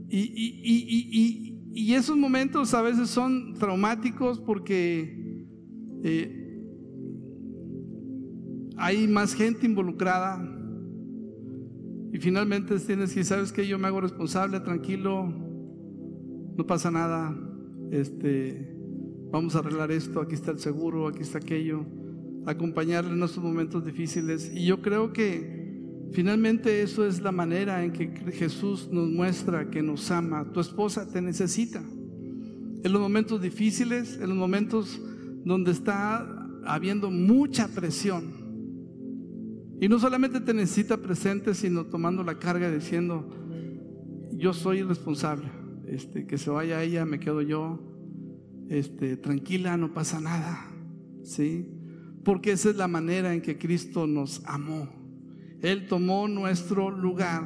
Y, 0.08 1.94
esos 1.94 2.16
momentos 2.16 2.74
a 2.74 2.82
veces 2.82 3.08
son 3.08 3.54
traumáticos 3.54 4.38
porque 4.38 5.46
eh, 6.02 6.62
hay 8.76 9.08
más 9.08 9.34
gente 9.34 9.66
involucrada. 9.66 10.38
Y 12.12 12.18
finalmente 12.18 12.78
tienes 12.80 13.14
que, 13.14 13.24
¿sabes 13.24 13.52
que 13.52 13.66
Yo 13.66 13.78
me 13.78 13.88
hago 13.88 14.02
responsable, 14.02 14.60
tranquilo, 14.60 15.26
no 16.56 16.66
pasa 16.66 16.90
nada. 16.90 17.34
Este, 17.90 18.76
vamos 19.30 19.56
a 19.56 19.60
arreglar 19.60 19.90
esto, 19.90 20.20
aquí 20.20 20.34
está 20.34 20.50
el 20.50 20.58
seguro, 20.58 21.08
aquí 21.08 21.22
está 21.22 21.38
aquello. 21.38 21.86
Acompañarle 22.46 23.12
en 23.12 23.22
estos 23.22 23.42
momentos 23.42 23.84
difíciles. 23.84 24.50
Y 24.54 24.64
yo 24.64 24.80
creo 24.80 25.12
que 25.12 25.66
Finalmente 26.12 26.82
eso 26.82 27.04
es 27.04 27.20
la 27.20 27.32
manera 27.32 27.84
en 27.84 27.92
que 27.92 28.08
Jesús 28.32 28.88
nos 28.90 29.08
muestra 29.08 29.70
que 29.70 29.82
nos 29.82 30.10
ama. 30.10 30.50
Tu 30.52 30.60
esposa 30.60 31.10
te 31.10 31.20
necesita. 31.20 31.80
En 31.80 32.92
los 32.92 33.00
momentos 33.00 33.42
difíciles, 33.42 34.16
en 34.20 34.28
los 34.28 34.38
momentos 34.38 35.00
donde 35.44 35.72
está 35.72 36.48
habiendo 36.64 37.10
mucha 37.10 37.68
presión. 37.68 38.32
Y 39.80 39.88
no 39.88 39.98
solamente 39.98 40.40
te 40.40 40.54
necesita 40.54 40.96
presente, 40.96 41.54
sino 41.54 41.84
tomando 41.84 42.22
la 42.22 42.38
carga 42.38 42.70
diciendo, 42.70 43.28
yo 44.32 44.52
soy 44.54 44.82
responsable. 44.82 45.50
Este, 45.86 46.26
que 46.26 46.38
se 46.38 46.50
vaya 46.50 46.82
ella, 46.82 47.04
me 47.04 47.20
quedo 47.20 47.42
yo. 47.42 47.78
Este, 48.70 49.16
tranquila, 49.16 49.76
no 49.76 49.92
pasa 49.92 50.20
nada. 50.20 50.66
¿Sí? 51.22 51.68
Porque 52.26 52.50
esa 52.50 52.70
es 52.70 52.76
la 52.76 52.88
manera 52.88 53.32
en 53.32 53.40
que 53.40 53.56
Cristo 53.56 54.08
nos 54.08 54.42
amó. 54.46 54.88
Él 55.62 55.86
tomó 55.86 56.26
nuestro 56.26 56.90
lugar. 56.90 57.44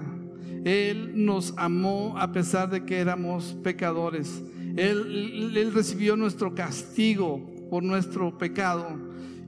Él 0.64 1.12
nos 1.23 1.53
amó 1.59 2.16
a 2.16 2.33
pesar 2.33 2.71
de 2.71 2.87
que 2.87 2.97
éramos 2.97 3.59
pecadores. 3.62 4.43
Él, 4.77 5.71
recibió 5.75 6.16
nuestro 6.16 6.55
castigo 6.55 7.47
por 7.69 7.83
nuestro 7.83 8.38
pecado. 8.38 8.87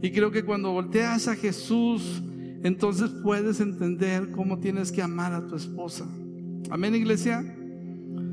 Y 0.02 0.10
creo 0.10 0.30
que 0.30 0.44
cuando 0.44 0.72
volteas 0.72 1.26
a 1.28 1.34
Jesús, 1.34 2.22
entonces 2.62 3.10
puedes 3.22 3.58
entender 3.60 4.32
cómo 4.32 4.58
tienes 4.58 4.92
que 4.92 5.00
amar 5.00 5.32
a 5.32 5.46
tu 5.46 5.56
esposa. 5.56 6.06
Amén, 6.68 6.94
iglesia. 6.94 7.42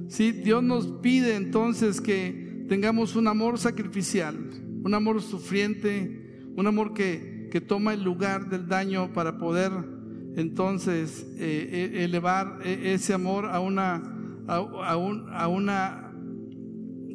Sí, 0.10 0.34
Dios 0.34 0.62
nos 0.62 0.86
pide 1.02 1.38
entonces 1.38 2.02
que 2.02 2.66
tengamos 2.68 3.16
un 3.16 3.30
amor 3.30 3.58
sacrificial, 3.58 4.36
un 4.84 4.94
amor 4.94 5.22
sufriente, 5.22 6.19
un 6.56 6.68
amor 6.68 6.94
que, 6.94 7.50
que 7.52 7.62
toma 7.62 7.94
el 7.94 8.04
lugar 8.04 8.50
del 8.50 8.68
daño 8.68 9.14
para 9.14 9.38
poder 9.38 9.72
entonces 10.36 11.28
eh, 11.38 11.92
eh, 11.94 12.04
elevar 12.04 12.60
eh, 12.64 12.94
ese 12.94 13.14
amor 13.14 13.46
a 13.46 13.60
una, 13.60 14.02
a, 14.48 14.58
a 14.58 15.48
una 15.48 16.14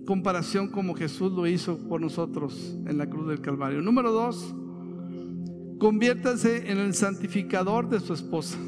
comparación 0.04 0.68
como 0.68 0.94
Jesús 0.94 1.32
lo 1.32 1.46
hizo 1.46 1.78
por 1.88 2.00
nosotros 2.00 2.76
en 2.86 2.98
la 2.98 3.08
cruz 3.08 3.28
del 3.28 3.40
Calvario. 3.40 3.80
Número 3.80 4.12
dos, 4.12 4.54
conviértase 5.78 6.70
en 6.70 6.78
el 6.78 6.94
santificador 6.94 7.88
de 7.88 8.00
su 8.00 8.12
esposa. 8.12 8.58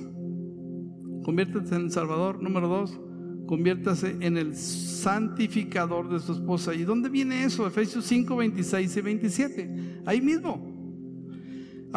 Conviértase 1.24 1.74
en 1.74 1.82
el 1.82 1.90
Salvador. 1.90 2.42
Número 2.42 2.68
dos, 2.68 2.98
conviértase 3.46 4.16
en 4.20 4.36
el 4.36 4.54
santificador 4.56 6.10
de 6.10 6.20
su 6.20 6.32
esposa. 6.32 6.74
¿Y 6.74 6.84
dónde 6.84 7.08
viene 7.08 7.44
eso? 7.44 7.66
Efesios 7.66 8.04
5, 8.04 8.36
26 8.36 8.96
y 8.96 9.00
27. 9.00 9.70
Ahí 10.04 10.20
mismo 10.20 10.76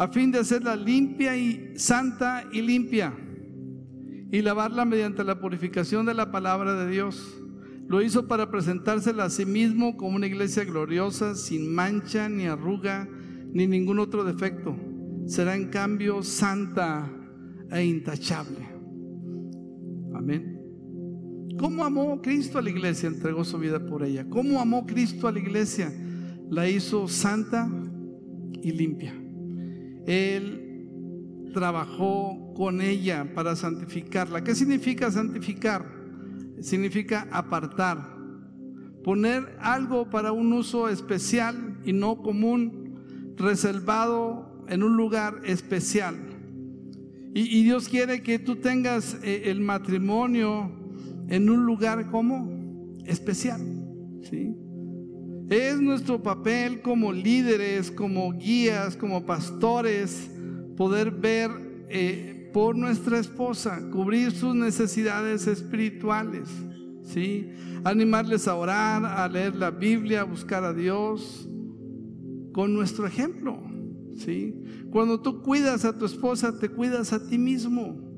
a 0.00 0.08
fin 0.08 0.30
de 0.30 0.38
hacerla 0.38 0.76
limpia 0.76 1.36
y 1.36 1.74
santa 1.76 2.44
y 2.52 2.62
limpia 2.62 3.12
y 4.32 4.40
lavarla 4.40 4.86
mediante 4.86 5.24
la 5.24 5.40
purificación 5.40 6.06
de 6.06 6.14
la 6.14 6.30
palabra 6.30 6.74
de 6.74 6.90
Dios. 6.90 7.36
Lo 7.86 8.00
hizo 8.00 8.26
para 8.26 8.50
presentársela 8.50 9.24
a 9.24 9.30
sí 9.30 9.44
mismo 9.44 9.98
como 9.98 10.16
una 10.16 10.26
iglesia 10.26 10.64
gloriosa, 10.64 11.34
sin 11.34 11.74
mancha, 11.74 12.30
ni 12.30 12.46
arruga, 12.46 13.08
ni 13.52 13.66
ningún 13.66 13.98
otro 13.98 14.24
defecto. 14.24 14.76
Será 15.26 15.54
en 15.54 15.68
cambio 15.68 16.22
santa 16.22 17.10
e 17.70 17.84
intachable. 17.84 18.66
Amén. 20.14 20.59
¿Cómo 21.58 21.84
amó 21.84 22.20
Cristo 22.22 22.58
a 22.58 22.62
la 22.62 22.70
iglesia? 22.70 23.08
Entregó 23.08 23.44
su 23.44 23.58
vida 23.58 23.84
por 23.86 24.02
ella. 24.02 24.26
¿Cómo 24.28 24.60
amó 24.60 24.86
Cristo 24.86 25.28
a 25.28 25.32
la 25.32 25.38
iglesia? 25.38 25.92
La 26.48 26.68
hizo 26.68 27.08
santa 27.08 27.68
y 28.62 28.72
limpia. 28.72 29.14
Él 30.06 31.50
trabajó 31.52 32.52
con 32.54 32.80
ella 32.80 33.32
para 33.34 33.56
santificarla. 33.56 34.44
¿Qué 34.44 34.54
significa 34.54 35.10
santificar? 35.10 36.00
Significa 36.60 37.26
apartar, 37.30 38.16
poner 39.02 39.56
algo 39.60 40.10
para 40.10 40.32
un 40.32 40.52
uso 40.52 40.88
especial 40.88 41.78
y 41.84 41.92
no 41.92 42.18
común, 42.22 43.34
reservado 43.36 44.64
en 44.68 44.82
un 44.82 44.96
lugar 44.96 45.40
especial. 45.44 46.16
Y, 47.32 47.62
Dios 47.62 47.88
quiere 47.88 48.22
que 48.22 48.40
tú 48.40 48.56
tengas 48.56 49.16
eh, 49.22 49.42
el 49.46 49.60
matrimonio 49.60 50.79
en 51.30 51.48
un 51.48 51.64
lugar 51.64 52.10
como 52.10 52.98
especial. 53.06 53.60
¿sí? 54.28 54.54
Es 55.48 55.80
nuestro 55.80 56.22
papel 56.22 56.82
como 56.82 57.12
líderes, 57.12 57.90
como 57.90 58.32
guías, 58.32 58.96
como 58.96 59.24
pastores, 59.24 60.30
poder 60.76 61.10
ver 61.10 61.50
eh, 61.88 62.50
por 62.52 62.76
nuestra 62.76 63.18
esposa, 63.18 63.80
cubrir 63.90 64.32
sus 64.32 64.54
necesidades 64.54 65.46
espirituales, 65.46 66.48
¿sí? 67.02 67.48
Animarles 67.84 68.46
a 68.46 68.54
orar, 68.54 69.04
a 69.04 69.28
leer 69.28 69.56
la 69.56 69.70
Biblia, 69.70 70.20
a 70.20 70.24
buscar 70.24 70.64
a 70.64 70.72
Dios 70.72 71.48
con 72.52 72.74
nuestro 72.74 73.06
ejemplo, 73.06 73.60
¿sí? 74.16 74.54
Cuando 74.90 75.20
tú 75.20 75.42
cuidas 75.42 75.84
a 75.84 75.96
tu 75.96 76.04
esposa, 76.04 76.58
te 76.58 76.68
cuidas 76.68 77.12
a 77.12 77.28
ti 77.28 77.38
mismo. 77.38 78.09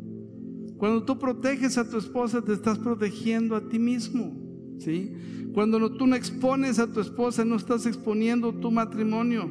Cuando 0.82 1.04
tú 1.04 1.16
proteges 1.16 1.78
a 1.78 1.88
tu 1.88 1.96
esposa, 1.96 2.42
te 2.42 2.52
estás 2.52 2.76
protegiendo 2.76 3.54
a 3.54 3.68
ti 3.68 3.78
mismo, 3.78 4.34
¿sí? 4.80 5.12
Cuando 5.54 5.92
tú 5.92 6.08
no 6.08 6.16
expones 6.16 6.80
a 6.80 6.88
tu 6.88 6.98
esposa, 6.98 7.44
no 7.44 7.54
estás 7.54 7.86
exponiendo 7.86 8.52
tu 8.52 8.72
matrimonio. 8.72 9.48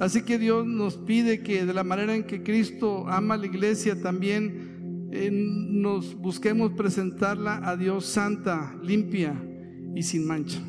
Así 0.00 0.22
que 0.22 0.38
Dios 0.38 0.66
nos 0.66 0.96
pide 0.96 1.42
que 1.42 1.66
de 1.66 1.74
la 1.74 1.84
manera 1.84 2.16
en 2.16 2.24
que 2.24 2.42
Cristo 2.42 3.06
ama 3.08 3.34
a 3.34 3.36
la 3.36 3.44
iglesia, 3.44 4.00
también 4.00 5.10
eh, 5.12 5.28
nos 5.30 6.14
busquemos 6.14 6.72
presentarla 6.72 7.60
a 7.62 7.76
Dios 7.76 8.06
santa, 8.06 8.74
limpia 8.82 9.34
y 9.94 10.02
sin 10.02 10.26
mancha. 10.26 10.62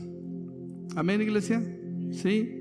Amén, 0.93 1.21
iglesia. 1.21 1.63
¿Sí? 2.11 2.53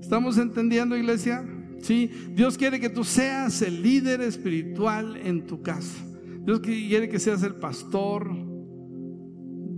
¿Estamos 0.00 0.36
entendiendo, 0.38 0.96
iglesia? 0.96 1.48
¿Sí? 1.82 2.10
Dios 2.34 2.58
quiere 2.58 2.80
que 2.80 2.90
tú 2.90 3.04
seas 3.04 3.62
el 3.62 3.80
líder 3.80 4.22
espiritual 4.22 5.16
en 5.18 5.46
tu 5.46 5.62
casa. 5.62 6.07
Dios 6.44 6.60
quiere 6.60 7.08
que 7.08 7.18
seas 7.18 7.42
el 7.42 7.56
pastor, 7.56 8.30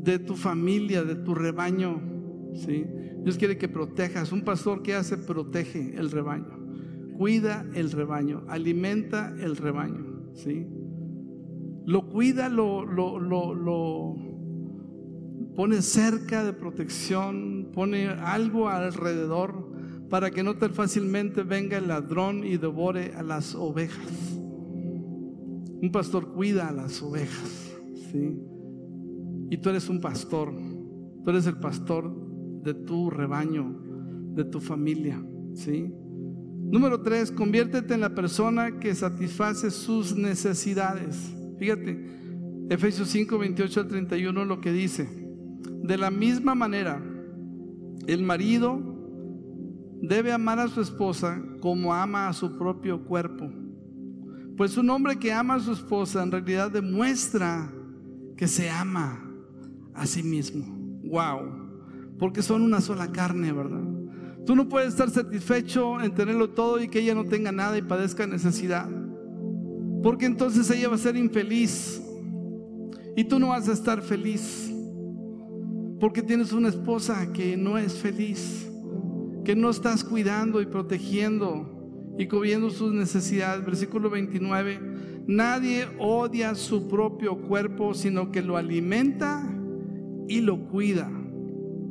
de 0.03 0.19
tu 0.19 0.35
familia, 0.35 1.05
de 1.05 1.17
tu 1.17 1.35
rebaño. 1.35 2.01
¿sí? 2.55 2.87
Dios 3.23 3.37
quiere 3.37 3.59
que 3.59 3.69
protejas. 3.69 4.33
Un 4.33 4.43
pastor 4.43 4.83
que 4.83 4.95
hace, 4.95 5.17
protege 5.17 5.95
el 5.97 6.11
rebaño. 6.11 6.59
Cuida 7.17 7.67
el 7.75 7.91
rebaño, 7.93 8.45
alimenta 8.49 9.35
el 9.39 9.57
rebaño. 9.57 10.33
¿sí? 10.35 10.67
Lo 11.85 12.09
cuida, 12.09 12.49
lo, 12.49 12.85
lo, 12.85 13.19
lo, 13.19 14.17
pone 15.55 15.83
cerca 15.83 16.45
de 16.45 16.53
protección, 16.53 17.71
pone 17.73 18.09
algo 18.09 18.69
alrededor 18.69 19.69
para 20.09 20.31
que 20.31 20.43
no 20.43 20.57
tan 20.57 20.73
fácilmente 20.73 21.43
venga 21.43 21.77
el 21.79 21.89
ladrón 21.89 22.45
y 22.45 22.57
devore 22.57 23.13
a 23.15 23.23
las 23.23 23.55
ovejas. 23.55 24.40
Un 25.83 25.91
pastor 25.93 26.33
cuida 26.33 26.69
a 26.69 26.73
las 26.73 27.03
ovejas, 27.03 27.73
¿sí? 28.11 28.39
Y 29.51 29.57
tú 29.59 29.71
eres 29.71 29.89
un 29.89 30.01
pastor, 30.01 30.53
tú 31.25 31.31
eres 31.31 31.47
el 31.47 31.57
pastor 31.57 32.13
de 32.63 32.75
tu 32.75 33.11
rebaño, 33.11 33.81
de 34.35 34.45
tu 34.45 34.61
familia, 34.61 35.23
¿sí? 35.55 35.93
Número 36.71 37.01
tres, 37.03 37.33
conviértete 37.33 37.95
en 37.95 38.01
la 38.01 38.15
persona 38.15 38.79
que 38.79 38.95
satisface 38.95 39.71
sus 39.71 40.15
necesidades. 40.15 41.35
Fíjate, 41.59 42.21
Efesios 42.69 43.09
5, 43.09 43.39
28 43.39 43.81
al 43.81 43.89
31 43.89 44.45
lo 44.45 44.61
que 44.61 44.73
dice. 44.73 45.09
De 45.83 45.99
la 45.99 46.13
misma 46.13 46.55
manera, 46.55 47.03
el 48.07 48.23
marido 48.23 48.81
debe 50.01 50.33
amar 50.33 50.61
a 50.61 50.69
su 50.69 50.81
esposa 50.81 51.43
como 51.61 51.93
ama 51.93 52.29
a 52.29 52.33
su 52.33 52.57
propio 52.57 53.05
cuerpo. 53.05 53.51
Pues 54.61 54.77
un 54.77 54.91
hombre 54.91 55.19
que 55.19 55.33
ama 55.33 55.55
a 55.55 55.61
su 55.61 55.73
esposa 55.73 56.23
en 56.23 56.31
realidad 56.31 56.71
demuestra 56.71 57.73
que 58.37 58.47
se 58.47 58.69
ama 58.69 59.27
a 59.95 60.05
sí 60.05 60.23
mismo. 60.23 60.67
Wow. 61.03 62.19
Porque 62.19 62.43
son 62.43 62.61
una 62.61 62.83
sola 62.83 63.11
carne, 63.11 63.53
¿verdad? 63.53 63.83
Tú 64.45 64.55
no 64.55 64.69
puedes 64.69 64.91
estar 64.91 65.09
satisfecho 65.09 65.99
en 66.03 66.15
tenerlo 66.15 66.51
todo 66.51 66.79
y 66.79 66.89
que 66.89 67.01
ella 67.01 67.15
no 67.15 67.25
tenga 67.25 67.51
nada 67.53 67.79
y 67.79 67.81
padezca 67.81 68.27
necesidad. 68.27 68.87
Porque 70.03 70.27
entonces 70.27 70.71
ella 70.71 70.91
va 70.91 70.97
a 70.97 70.99
ser 70.99 71.17
infeliz. 71.17 72.03
Y 73.17 73.25
tú 73.25 73.39
no 73.39 73.49
vas 73.49 73.67
a 73.67 73.73
estar 73.73 74.03
feliz. 74.03 74.71
Porque 75.99 76.21
tienes 76.21 76.53
una 76.53 76.69
esposa 76.69 77.33
que 77.33 77.57
no 77.57 77.79
es 77.79 77.95
feliz. 77.95 78.71
Que 79.43 79.57
no 79.57 79.71
estás 79.71 80.05
cuidando 80.05 80.61
y 80.61 80.67
protegiendo 80.67 81.80
y 82.19 82.27
cubriendo 82.27 82.71
sus 82.71 82.93
necesidades. 82.93 83.65
Versículo 83.65 84.11
29. 84.11 84.81
Nadie 85.27 85.87
odia 85.99 86.55
su 86.55 86.89
propio 86.89 87.39
cuerpo, 87.39 87.95
sino 87.95 88.31
que 88.31 88.43
lo 88.43 88.57
alimenta 88.57 89.43
y 90.29 90.41
lo 90.41 90.69
cuida. 90.69 91.11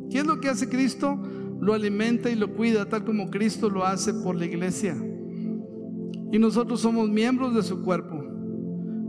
¿Qué 0.10 0.20
es 0.20 0.26
lo 0.26 0.40
que 0.40 0.50
hace 0.50 0.70
Cristo? 0.70 1.20
lo 1.60 1.74
alimenta 1.74 2.30
y 2.30 2.36
lo 2.36 2.54
cuida 2.54 2.88
tal 2.88 3.04
como 3.04 3.30
Cristo 3.30 3.70
lo 3.70 3.86
hace 3.86 4.14
por 4.14 4.36
la 4.36 4.46
iglesia. 4.46 4.96
Y 6.32 6.40
nosotros 6.40 6.80
somos 6.80 7.10
miembros 7.10 7.56
de 7.56 7.64
su 7.64 7.84
cuerpo. 7.84 8.24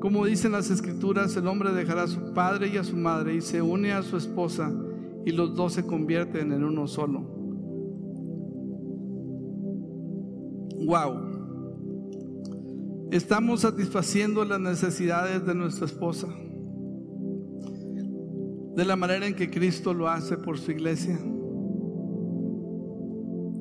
Como 0.00 0.24
dicen 0.24 0.52
las 0.52 0.70
escrituras, 0.70 1.36
el 1.36 1.46
hombre 1.46 1.72
dejará 1.72 2.04
a 2.04 2.08
su 2.08 2.32
padre 2.32 2.68
y 2.68 2.76
a 2.76 2.84
su 2.84 2.96
madre 2.96 3.34
y 3.34 3.40
se 3.40 3.60
une 3.60 3.92
a 3.92 4.02
su 4.02 4.16
esposa 4.16 4.72
y 5.24 5.32
los 5.32 5.54
dos 5.54 5.74
se 5.74 5.86
convierten 5.86 6.52
en 6.52 6.64
uno 6.64 6.86
solo. 6.86 7.39
Wow. 10.86 11.38
Estamos 13.10 13.60
satisfaciendo 13.62 14.44
las 14.44 14.60
necesidades 14.60 15.44
de 15.46 15.54
nuestra 15.54 15.86
esposa 15.86 16.28
de 18.76 18.84
la 18.84 18.96
manera 18.96 19.26
en 19.26 19.34
que 19.34 19.50
Cristo 19.50 19.92
lo 19.92 20.08
hace 20.08 20.36
por 20.36 20.58
su 20.58 20.70
iglesia 20.70 21.18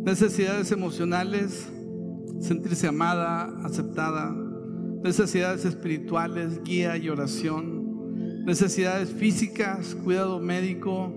necesidades 0.04 0.72
emocionales, 0.72 1.68
sentirse 2.40 2.88
amada, 2.88 3.54
aceptada, 3.64 4.36
necesidades 5.04 5.66
espirituales, 5.66 6.64
guía 6.64 6.98
y 6.98 7.10
oración, 7.10 8.44
necesidades 8.46 9.12
físicas, 9.12 9.96
cuidado 10.04 10.40
médico, 10.40 11.14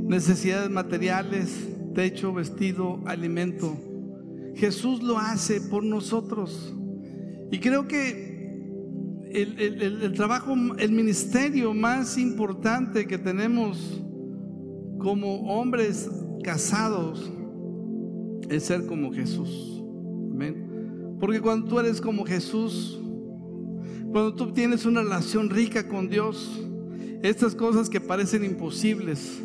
necesidades 0.00 0.70
materiales, 0.70 1.50
techo, 1.94 2.32
vestido, 2.32 3.00
alimento. 3.06 3.76
Jesús 4.56 5.02
lo 5.02 5.18
hace 5.18 5.60
por 5.60 5.84
nosotros. 5.84 6.74
Y 7.50 7.58
creo 7.58 7.86
que 7.86 8.26
el, 9.30 9.60
el, 10.02 10.12
trabajo, 10.14 10.54
el 10.78 10.92
ministerio 10.92 11.74
más 11.74 12.16
importante 12.16 13.06
que 13.06 13.18
tenemos 13.18 14.02
como 14.98 15.42
hombres 15.42 16.08
casados 16.42 17.30
es 18.48 18.64
ser 18.64 18.86
como 18.86 19.12
Jesús. 19.12 19.82
Amén. 20.32 21.16
Porque 21.20 21.40
cuando 21.40 21.68
tú 21.68 21.78
eres 21.78 22.00
como 22.00 22.24
Jesús, 22.24 22.98
cuando 24.10 24.34
tú 24.34 24.52
tienes 24.52 24.86
una 24.86 25.02
relación 25.02 25.50
rica 25.50 25.86
con 25.86 26.08
Dios, 26.08 26.62
estas 27.22 27.54
cosas 27.54 27.90
que 27.90 28.00
parecen 28.00 28.44
imposibles 28.44 29.42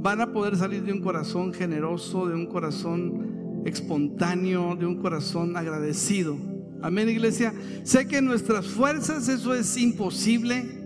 van 0.00 0.20
a 0.20 0.32
poder 0.32 0.56
salir 0.56 0.82
de 0.82 0.92
un 0.92 1.00
corazón 1.00 1.54
generoso, 1.54 2.26
de 2.26 2.34
un 2.34 2.46
corazón 2.46 3.43
espontáneo, 3.64 4.76
de 4.76 4.86
un 4.86 4.96
corazón 4.96 5.56
agradecido. 5.56 6.36
Amén, 6.82 7.08
iglesia. 7.08 7.54
Sé 7.82 8.06
que 8.06 8.18
en 8.18 8.26
nuestras 8.26 8.66
fuerzas 8.66 9.28
eso 9.28 9.54
es 9.54 9.76
imposible. 9.76 10.82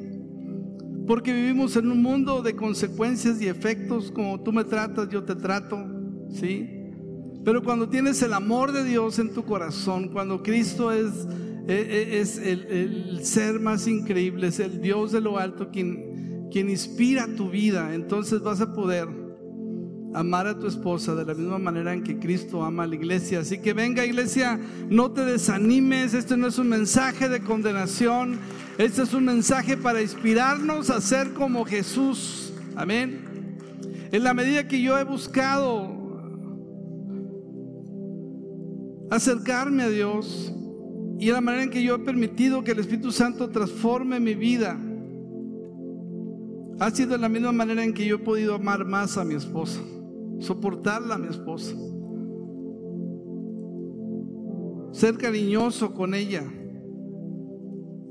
Porque 1.07 1.33
vivimos 1.33 1.75
en 1.77 1.91
un 1.91 2.03
mundo 2.03 2.43
de 2.43 2.55
consecuencias 2.55 3.41
y 3.41 3.49
efectos, 3.49 4.12
como 4.12 4.41
tú 4.43 4.53
me 4.53 4.62
tratas, 4.62 5.09
yo 5.09 5.25
te 5.25 5.35
trato, 5.35 5.85
¿sí? 6.31 6.69
Pero 7.45 7.62
cuando 7.62 7.88
tienes 7.88 8.21
el 8.23 8.35
amor 8.35 8.73
de 8.73 8.85
Dios 8.85 9.19
en 9.19 9.33
tu 9.33 9.45
corazón, 9.45 10.09
cuando 10.09 10.43
Cristo 10.43 10.93
es, 10.93 11.27
e, 11.67 11.75
e, 11.75 12.21
es 12.21 12.37
el, 12.38 13.25
ser 13.25 13.59
más 13.59 13.88
increíble, 13.88 14.49
es 14.49 14.61
el 14.61 14.83
Dios 14.83 15.12
de 15.12 15.23
lo 15.23 15.38
alto 15.38 15.71
quien, 15.71 16.49
quien 16.51 16.69
inspira 16.69 17.27
tu 17.37 17.49
vida, 17.49 17.95
entonces 17.95 18.43
vas 18.43 18.61
a 18.61 18.75
poder 18.75 19.09
amar 20.14 20.47
a 20.47 20.59
tu 20.59 20.66
esposa 20.66 21.14
de 21.14 21.25
la 21.25 21.35
misma 21.35 21.59
manera 21.59 21.92
en 21.92 22.03
que 22.03 22.18
Cristo 22.18 22.64
ama 22.64 22.85
a 22.85 22.87
la 22.87 22.94
iglesia. 22.94 23.40
Así 23.40 23.59
que 23.59 23.73
venga 23.73 24.05
iglesia, 24.05 24.59
no 24.88 25.11
te 25.11 25.25
desanimes, 25.25 26.14
este 26.14 26.37
no 26.37 26.47
es 26.47 26.59
un 26.59 26.68
mensaje 26.68 27.29
de 27.29 27.40
condenación, 27.40 28.38
este 28.79 29.03
es 29.03 29.12
un 29.12 29.25
mensaje 29.25 29.77
para 29.77 30.01
inspirarnos 30.03 30.90
a 30.90 31.01
ser 31.01 31.33
como 31.35 31.64
Jesús. 31.64 32.53
Amén. 32.77 33.59
En 34.11 34.25
la 34.25 34.33
medida 34.33 34.66
que 34.66 34.81
yo 34.81 34.99
he 34.99 35.05
buscado 35.05 35.99
acercarme 39.11 39.83
a 39.83 39.88
Dios 39.88 40.53
y 41.18 41.31
la 41.31 41.40
manera 41.40 41.64
en 41.64 41.71
que 41.71 41.83
yo 41.83 41.97
he 41.97 41.99
permitido 41.99 42.62
que 42.62 42.73
el 42.73 42.79
Espíritu 42.79 43.11
Santo 43.11 43.51
transforme 43.51 44.21
mi 44.21 44.35
vida 44.35 44.79
ha 46.81 46.90
sido 46.90 47.16
la 47.18 47.29
misma 47.29 47.53
manera 47.53 47.83
en 47.83 47.92
que 47.92 48.07
yo 48.07 48.16
he 48.16 48.21
podido 48.21 48.55
amar 48.55 48.85
más 48.85 49.18
a 49.18 49.25
mi 49.25 49.35
esposa, 49.35 49.81
soportarla 50.40 51.16
a 51.16 51.18
mi 51.18 51.29
esposa, 51.29 51.74
ser 54.92 55.16
cariñoso 55.16 55.94
con 55.94 56.14
ella 56.14 56.44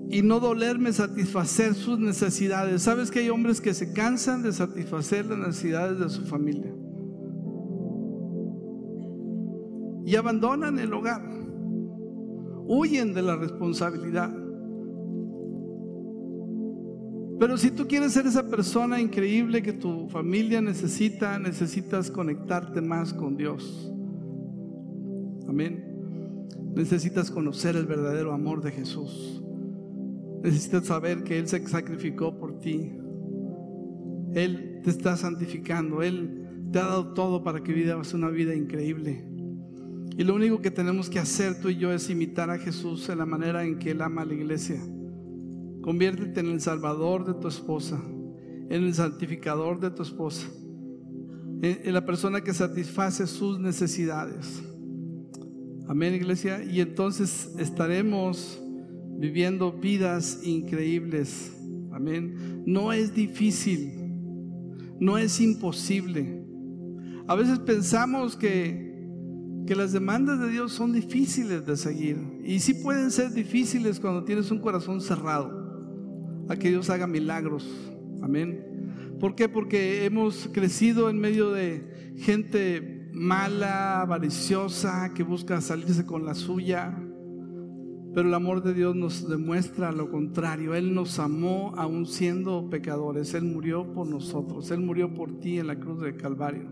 y 0.10 0.22
no 0.22 0.40
dolerme 0.40 0.94
satisfacer 0.94 1.74
sus 1.74 2.00
necesidades. 2.00 2.82
¿Sabes 2.82 3.12
que 3.12 3.20
hay 3.20 3.30
hombres 3.30 3.62
que 3.62 3.74
se 3.74 3.94
cansan 3.94 4.44
de 4.44 4.54
satisfacer 4.54 5.26
las 5.26 5.40
necesidades 5.40 6.00
de 6.00 6.10
su 6.10 6.26
familia? 6.26 6.74
y 10.08 10.16
abandonan 10.16 10.80
el 10.80 10.94
hogar. 10.94 11.22
Huyen 12.66 13.14
de 13.14 13.22
la 13.22 13.36
responsabilidad. 13.36 14.34
Pero 17.40 17.56
si 17.58 17.70
tú 17.70 17.88
quieres 17.88 18.14
ser 18.14 18.26
esa 18.26 18.50
persona 18.50 19.00
increíble 19.00 19.62
que 19.62 19.74
tu 19.74 20.10
familia 20.10 20.60
necesita, 20.60 21.38
necesitas 21.38 22.10
conectarte 22.10 22.82
más 22.82 23.14
con 23.14 23.38
Dios. 23.38 23.92
Amén. 25.48 25.84
Necesitas 26.76 27.30
conocer 27.30 27.76
el 27.76 27.86
verdadero 27.86 28.34
amor 28.34 28.62
de 28.62 28.72
Jesús. 28.72 29.44
Necesitas 30.44 30.86
saber 30.86 31.24
que 31.24 31.38
Él 31.38 31.48
se 31.48 31.66
sacrificó 31.68 32.38
por 32.38 32.60
ti. 32.60 32.92
Él 34.34 34.82
te 34.84 34.90
está 34.90 35.16
santificando. 35.16 36.02
Él 36.02 36.48
te 36.72 36.80
ha 36.80 36.86
dado 36.86 37.14
todo 37.14 37.44
para 37.44 37.62
que 37.62 37.72
vivas 37.72 38.14
una 38.16 38.30
vida 38.30 38.56
increíble. 38.56 39.24
Y 40.18 40.24
lo 40.24 40.34
único 40.34 40.60
que 40.60 40.72
tenemos 40.72 41.10
que 41.10 41.20
hacer 41.20 41.60
tú 41.62 41.70
y 41.70 41.78
yo 41.78 41.92
es 41.92 42.10
imitar 42.10 42.50
a 42.50 42.58
Jesús 42.58 43.08
en 43.10 43.20
la 43.20 43.26
manera 43.28 43.64
en 43.64 43.78
que 43.78 43.92
Él 43.92 44.02
ama 44.02 44.24
a 44.24 44.26
la 44.26 44.34
iglesia. 44.34 44.82
Conviértete 45.88 46.42
en 46.42 46.48
el 46.48 46.60
salvador 46.60 47.24
de 47.24 47.34
tu 47.34 47.48
esposa, 47.48 47.98
en 48.70 48.84
el 48.84 48.94
santificador 48.94 49.80
de 49.80 49.90
tu 49.90 50.04
esposa, 50.04 50.46
en, 51.62 51.94
la 51.94 52.06
persona 52.06 52.42
que 52.42 52.54
satisface 52.54 53.26
sus 53.26 53.58
necesidades. 53.58 54.62
Amén, 55.88 56.14
iglesia. 56.14 56.62
Y 56.62 56.82
entonces 56.82 57.54
estaremos 57.58 58.62
viviendo 59.18 59.72
vidas 59.72 60.42
increíbles. 60.44 61.54
Amén. 61.94 62.64
No 62.66 62.92
es 62.92 63.14
difícil, 63.14 63.94
no 65.00 65.18
es 65.18 65.40
imposible. 65.40 66.46
A 67.30 67.36
veces 67.36 67.60
pensamos 67.60 68.36
que 68.36 68.86
que 69.66 69.76
las 69.76 69.92
demandas 69.92 70.40
de 70.40 70.50
Dios 70.50 70.72
son 70.72 70.94
difíciles 70.94 71.66
de 71.66 71.76
seguir. 71.76 72.18
Y 72.46 72.60
sí 72.60 72.74
pueden 72.74 73.12
ser 73.12 73.34
difíciles 73.34 74.00
cuando 74.00 74.24
tienes 74.24 74.50
un 74.50 74.60
corazón 74.60 75.02
cerrado 75.02 75.57
a 76.50 76.56
que 76.56 76.70
Dios 76.70 76.90
haga 76.90 77.08
milagros. 77.08 77.68
Amén. 78.22 79.16
¿Por 79.20 79.36
qué? 79.36 79.50
Porque 79.50 80.06
hemos 80.06 80.50
crecido 80.54 81.10
en 81.10 81.20
medio 81.20 81.52
de 81.52 82.14
gente 82.18 83.10
mala, 83.14 84.02
avariciosa, 84.02 85.12
que 85.14 85.24
busca 85.24 85.60
salirse 85.62 86.06
con 86.06 86.26
la 86.26 86.36
suya. 86.36 86.96
Pero 88.14 88.30
el 88.30 88.34
amor 88.34 88.64
de 88.64 88.74
Dios 88.74 88.96
nos 88.96 89.28
demuestra 89.30 89.92
lo 89.92 90.10
contrario. 90.10 90.76
Él 90.76 90.94
nos 90.94 91.20
amó 91.20 91.74
aún 91.78 92.06
siendo 92.06 92.70
pecadores. 92.70 93.34
Él 93.34 93.44
murió 93.44 93.92
por 93.94 94.08
nosotros. 94.08 94.72
Él 94.72 94.80
murió 94.80 95.14
por 95.14 95.40
ti 95.40 95.60
en 95.60 95.68
la 95.68 95.80
cruz 95.80 96.02
del 96.02 96.18
Calvario. 96.18 96.70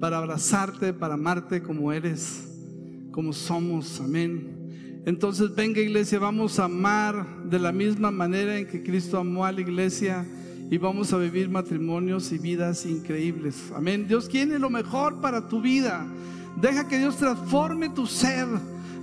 Para 0.00 0.18
abrazarte, 0.18 0.92
para 0.92 1.14
amarte 1.14 1.62
como 1.62 1.92
eres, 1.92 2.48
como 3.10 3.32
somos. 3.32 4.00
Amén. 4.00 4.55
Entonces 5.06 5.54
venga 5.54 5.80
iglesia, 5.80 6.18
vamos 6.18 6.58
a 6.58 6.64
amar 6.64 7.24
de 7.44 7.60
la 7.60 7.70
misma 7.70 8.10
manera 8.10 8.58
en 8.58 8.66
que 8.66 8.82
Cristo 8.82 9.18
amó 9.18 9.44
a 9.44 9.52
la 9.52 9.60
iglesia 9.60 10.26
y 10.68 10.78
vamos 10.78 11.12
a 11.12 11.18
vivir 11.18 11.48
matrimonios 11.48 12.32
y 12.32 12.38
vidas 12.38 12.84
increíbles. 12.84 13.70
Amén. 13.72 14.08
Dios 14.08 14.28
quiere 14.28 14.58
lo 14.58 14.68
mejor 14.68 15.20
para 15.20 15.46
tu 15.46 15.60
vida. 15.62 16.04
Deja 16.60 16.88
que 16.88 16.98
Dios 16.98 17.16
transforme 17.18 17.88
tu 17.90 18.04
ser. 18.04 18.48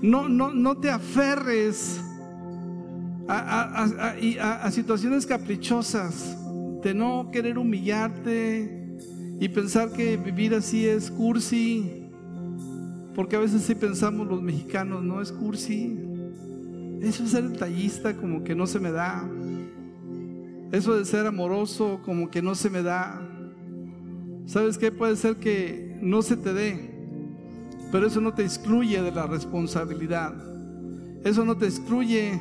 No, 0.01 0.27
no, 0.27 0.53
no 0.53 0.75
te 0.75 0.89
aferres 0.89 2.01
a, 3.29 4.69
situaciones 4.73 5.25
caprichosas 5.25 6.37
de 6.83 6.93
no 6.93 7.29
querer 7.31 7.57
humillarte 7.57 8.97
y 9.39 9.47
pensar 9.47 9.93
que 9.93 10.17
vivir 10.17 10.53
así 10.53 10.85
es 10.85 11.09
cursi. 11.09 12.02
Porque 13.15 13.35
a 13.35 13.39
veces 13.39 13.61
sí 13.61 13.75
pensamos 13.75 14.27
los 14.27 14.41
mexicanos, 14.41 15.03
no 15.03 15.21
es 15.21 15.31
cursi. 15.31 15.97
Eso 17.01 17.23
es 17.23 17.31
ser 17.31 17.49
detallista 17.49 18.15
como 18.15 18.43
que 18.43 18.55
no 18.55 18.65
se 18.65 18.79
me 18.79 18.91
da. 18.91 19.27
Eso 20.71 20.95
de 20.95 21.05
ser 21.05 21.27
amoroso 21.27 22.01
como 22.03 22.31
que 22.31 22.41
no 22.41 22.55
se 22.55 22.69
me 22.69 22.81
da. 22.81 23.21
¿Sabes 24.45 24.77
qué? 24.77 24.91
Puede 24.91 25.15
ser 25.15 25.35
que 25.35 25.97
no 26.01 26.21
se 26.21 26.35
te 26.35 26.53
dé, 26.53 26.91
pero 27.91 28.07
eso 28.07 28.19
no 28.19 28.33
te 28.33 28.43
excluye 28.43 29.01
de 29.01 29.11
la 29.11 29.27
responsabilidad. 29.27 30.33
Eso 31.23 31.45
no 31.45 31.55
te 31.55 31.65
excluye 31.65 32.39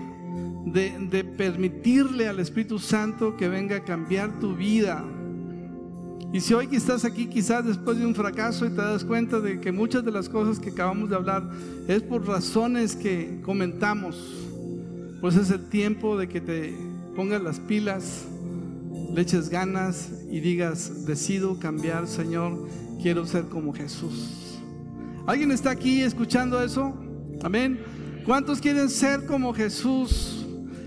de, 0.67 1.09
de 1.11 1.25
permitirle 1.25 2.27
al 2.27 2.41
Espíritu 2.41 2.79
Santo 2.79 3.37
que 3.37 3.49
venga 3.49 3.77
a 3.77 3.85
cambiar 3.85 4.41
tu 4.41 4.57
vida. 4.57 5.05
Y 6.31 6.41
si 6.41 6.55
hoy 6.55 6.69
estás 6.73 7.05
aquí 7.05 7.27
quizás 7.27 7.67
después 7.67 7.99
de 7.99 8.07
un 8.07 8.15
fracaso 8.15 8.65
y 8.67 8.71
te 8.71 8.77
das 8.77 9.05
cuenta 9.05 9.41
de 9.41 9.61
que 9.61 9.73
muchas 9.73 10.05
de 10.05 10.11
las 10.11 10.29
cosas 10.29 10.59
que 10.59 10.71
acabamos 10.71 11.11
de 11.11 11.17
hablar 11.17 11.49
es 11.89 12.03
por 12.03 12.27
razones 12.27 12.97
que 12.97 13.41
comentamos, 13.43 14.17
pues 15.21 15.37
es 15.37 15.51
el 15.51 15.69
tiempo 15.69 16.17
de 16.17 16.29
que 16.29 16.41
te 16.41 16.75
pongas 17.15 17.43
las 17.43 17.61
pilas, 17.61 18.25
le 19.15 19.21
eches 19.21 19.51
ganas 19.51 20.11
y 20.31 20.41
digas, 20.41 21.05
decido 21.07 21.59
cambiar, 21.59 22.07
Señor, 22.07 22.67
quiero 23.01 23.27
ser 23.27 23.45
como 23.45 23.75
Jesús. 23.75 24.59
¿Alguien 25.27 25.53
está 25.53 25.71
aquí 25.71 26.01
escuchando 26.01 26.63
eso? 26.63 26.95
Amén. 27.43 27.79
¿Cuántos 28.25 28.61
quieren 28.61 28.89
ser 28.89 29.27
como 29.27 29.53
Jesús? 29.53 30.47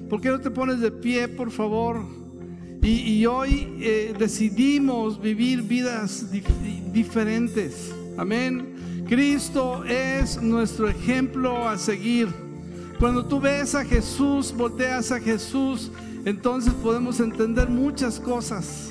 ¿Por 0.10 0.22
qué 0.22 0.30
no 0.30 0.40
te 0.40 0.50
pones 0.50 0.80
de 0.80 0.92
pie, 0.92 1.28
por 1.28 1.52
favor? 1.52 2.25
Y, 2.88 3.26
hoy 3.26 3.76
eh, 3.80 4.14
decidimos 4.16 5.20
vivir 5.20 5.64
vidas 5.64 6.28
diferentes. 6.94 7.92
Amén. 8.16 9.04
Cristo 9.08 9.84
es 9.86 10.40
nuestro 10.40 10.88
ejemplo 10.88 11.68
a 11.68 11.80
seguir. 11.80 12.28
Cuando 13.00 13.26
tú 13.26 13.40
ves 13.40 13.74
a 13.74 13.84
Jesús, 13.84 14.54
volteas 14.56 15.12
a 15.12 15.20
Jesús 15.20 15.92
entonces 16.26 16.74
podemos 16.74 17.20
entender 17.20 17.70
muchas 17.70 18.20
cosas. 18.20 18.90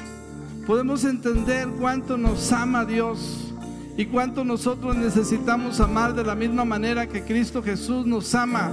Podemos 0.67 1.05
entender 1.05 1.69
cuánto 1.81 2.17
nos 2.17 2.53
ama 2.53 2.85
Dios 2.85 3.53
y 3.97 4.07
cuánto 4.07 4.45
nosotros 4.45 4.97
necesitamos 4.97 5.79
amar 5.81 6.15
de 6.15 6.25
la 6.25 6.35
misma 6.35 6.65
manera 6.65 7.09
que 7.09 7.23
Cristo 7.23 7.63
Jesús 7.63 8.07
nos 8.07 8.35
ama. 8.35 8.73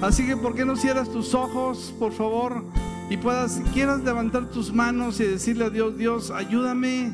Así 0.00 0.26
que, 0.26 0.36
¿por 0.36 0.54
qué 0.54 0.64
no 0.64 0.76
cierras 0.76 1.08
tus 1.08 1.34
ojos, 1.34 1.94
por 1.98 2.12
favor? 2.12 2.64
Y 3.10 3.16
puedas, 3.16 3.60
quieras 3.74 4.04
levantar 4.04 4.48
tus 4.50 4.72
manos 4.72 5.18
y 5.18 5.24
decirle 5.24 5.64
a 5.64 5.70
Dios, 5.70 5.98
Dios, 5.98 6.30
ayúdame. 6.30 7.10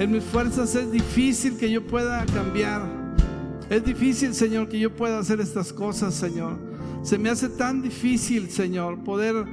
En 0.00 0.10
mis 0.10 0.24
fuerzas 0.24 0.74
es 0.74 0.90
difícil 0.90 1.56
que 1.56 1.70
yo 1.70 1.86
pueda 1.86 2.26
cambiar. 2.26 2.82
Es 3.70 3.84
difícil, 3.84 4.34
Señor, 4.34 4.68
que 4.68 4.80
yo 4.80 4.94
pueda 4.94 5.20
hacer 5.20 5.40
estas 5.40 5.72
cosas, 5.72 6.14
Señor. 6.14 6.58
Se 7.02 7.16
me 7.16 7.30
hace 7.30 7.48
tan 7.48 7.80
difícil, 7.80 8.50
Señor, 8.50 9.04
poder 9.04 9.46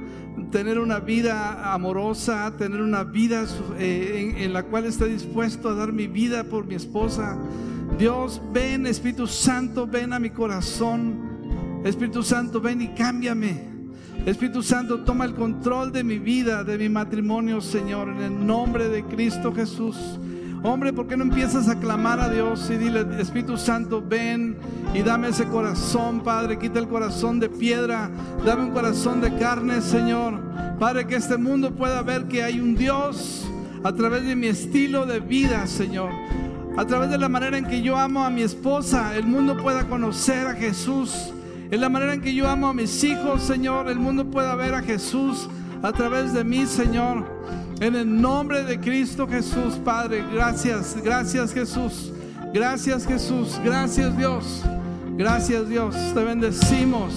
tener 0.50 0.80
una 0.80 0.98
vida 0.98 1.72
amorosa, 1.72 2.52
tener 2.58 2.80
una 2.80 3.04
vida 3.04 3.46
eh, 3.78 4.34
en, 4.38 4.52
la 4.52 4.64
cual 4.64 4.86
esté 4.86 5.06
dispuesto 5.06 5.68
a 5.68 5.74
dar 5.74 5.92
mi 5.92 6.08
vida 6.08 6.42
por 6.42 6.66
mi 6.66 6.74
esposa. 6.74 7.38
Dios, 7.96 8.42
ven, 8.52 8.88
Espíritu 8.88 9.28
Santo, 9.28 9.86
ven 9.86 10.12
a 10.12 10.18
mi 10.18 10.30
corazón. 10.30 11.82
Espíritu 11.84 12.24
Santo, 12.24 12.60
ven 12.60 12.82
y 12.82 12.88
cámbiame. 12.88 13.73
Espíritu 14.26 14.62
Santo, 14.62 15.00
toma 15.00 15.26
el 15.26 15.34
control 15.34 15.92
de 15.92 16.02
mi 16.02 16.18
vida, 16.18 16.64
de 16.64 16.78
mi 16.78 16.88
matrimonio, 16.88 17.60
Señor, 17.60 18.08
en 18.08 18.22
el 18.22 18.46
nombre 18.46 18.88
de 18.88 19.04
Cristo 19.04 19.52
Jesús. 19.52 20.18
Hombre, 20.62 20.94
¿por 20.94 21.06
qué 21.06 21.14
no 21.14 21.24
empiezas 21.24 21.68
a 21.68 21.78
clamar 21.78 22.18
a 22.20 22.30
Dios 22.30 22.70
y 22.70 22.78
dile, 22.78 23.04
Espíritu 23.18 23.58
Santo, 23.58 24.02
ven 24.02 24.56
y 24.94 25.02
dame 25.02 25.28
ese 25.28 25.44
corazón, 25.44 26.22
Padre, 26.22 26.58
quita 26.58 26.78
el 26.78 26.88
corazón 26.88 27.38
de 27.38 27.50
piedra, 27.50 28.10
dame 28.46 28.64
un 28.64 28.70
corazón 28.70 29.20
de 29.20 29.36
carne, 29.36 29.82
Señor. 29.82 30.40
Padre, 30.78 31.06
que 31.06 31.16
este 31.16 31.36
mundo 31.36 31.74
pueda 31.74 32.00
ver 32.00 32.24
que 32.24 32.42
hay 32.42 32.60
un 32.60 32.74
Dios 32.76 33.46
a 33.82 33.92
través 33.92 34.26
de 34.26 34.34
mi 34.36 34.46
estilo 34.46 35.04
de 35.04 35.20
vida, 35.20 35.66
Señor. 35.66 36.10
A 36.78 36.86
través 36.86 37.10
de 37.10 37.18
la 37.18 37.28
manera 37.28 37.58
en 37.58 37.66
que 37.66 37.82
yo 37.82 37.98
amo 37.98 38.24
a 38.24 38.30
mi 38.30 38.40
esposa, 38.40 39.14
el 39.14 39.26
mundo 39.26 39.58
pueda 39.58 39.86
conocer 39.86 40.46
a 40.46 40.54
Jesús. 40.54 41.30
En 41.70 41.80
la 41.80 41.88
manera 41.88 42.14
en 42.14 42.20
que 42.20 42.34
yo 42.34 42.48
amo 42.48 42.68
a 42.68 42.74
mis 42.74 43.02
hijos, 43.04 43.42
Señor, 43.42 43.88
el 43.88 43.98
mundo 43.98 44.30
pueda 44.30 44.54
ver 44.54 44.74
a 44.74 44.82
Jesús 44.82 45.48
a 45.82 45.92
través 45.92 46.32
de 46.32 46.44
mí, 46.44 46.66
Señor. 46.66 47.24
En 47.80 47.96
el 47.96 48.20
nombre 48.20 48.62
de 48.64 48.78
Cristo 48.78 49.26
Jesús, 49.26 49.74
Padre, 49.84 50.24
gracias, 50.32 50.96
gracias 51.02 51.52
Jesús, 51.52 52.12
gracias 52.52 53.04
Jesús, 53.04 53.60
gracias 53.64 54.16
Dios, 54.16 54.62
gracias 55.16 55.68
Dios, 55.68 55.96
te 56.14 56.22
bendecimos. 56.22 57.12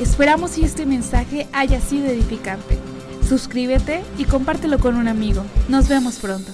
Esperamos 0.00 0.52
que 0.52 0.64
este 0.64 0.86
mensaje 0.86 1.46
haya 1.52 1.80
sido 1.80 2.06
edificante. 2.06 2.78
Suscríbete 3.26 4.02
y 4.18 4.24
compártelo 4.24 4.78
con 4.78 4.96
un 4.96 5.08
amigo. 5.08 5.44
Nos 5.68 5.88
vemos 5.88 6.16
pronto. 6.16 6.52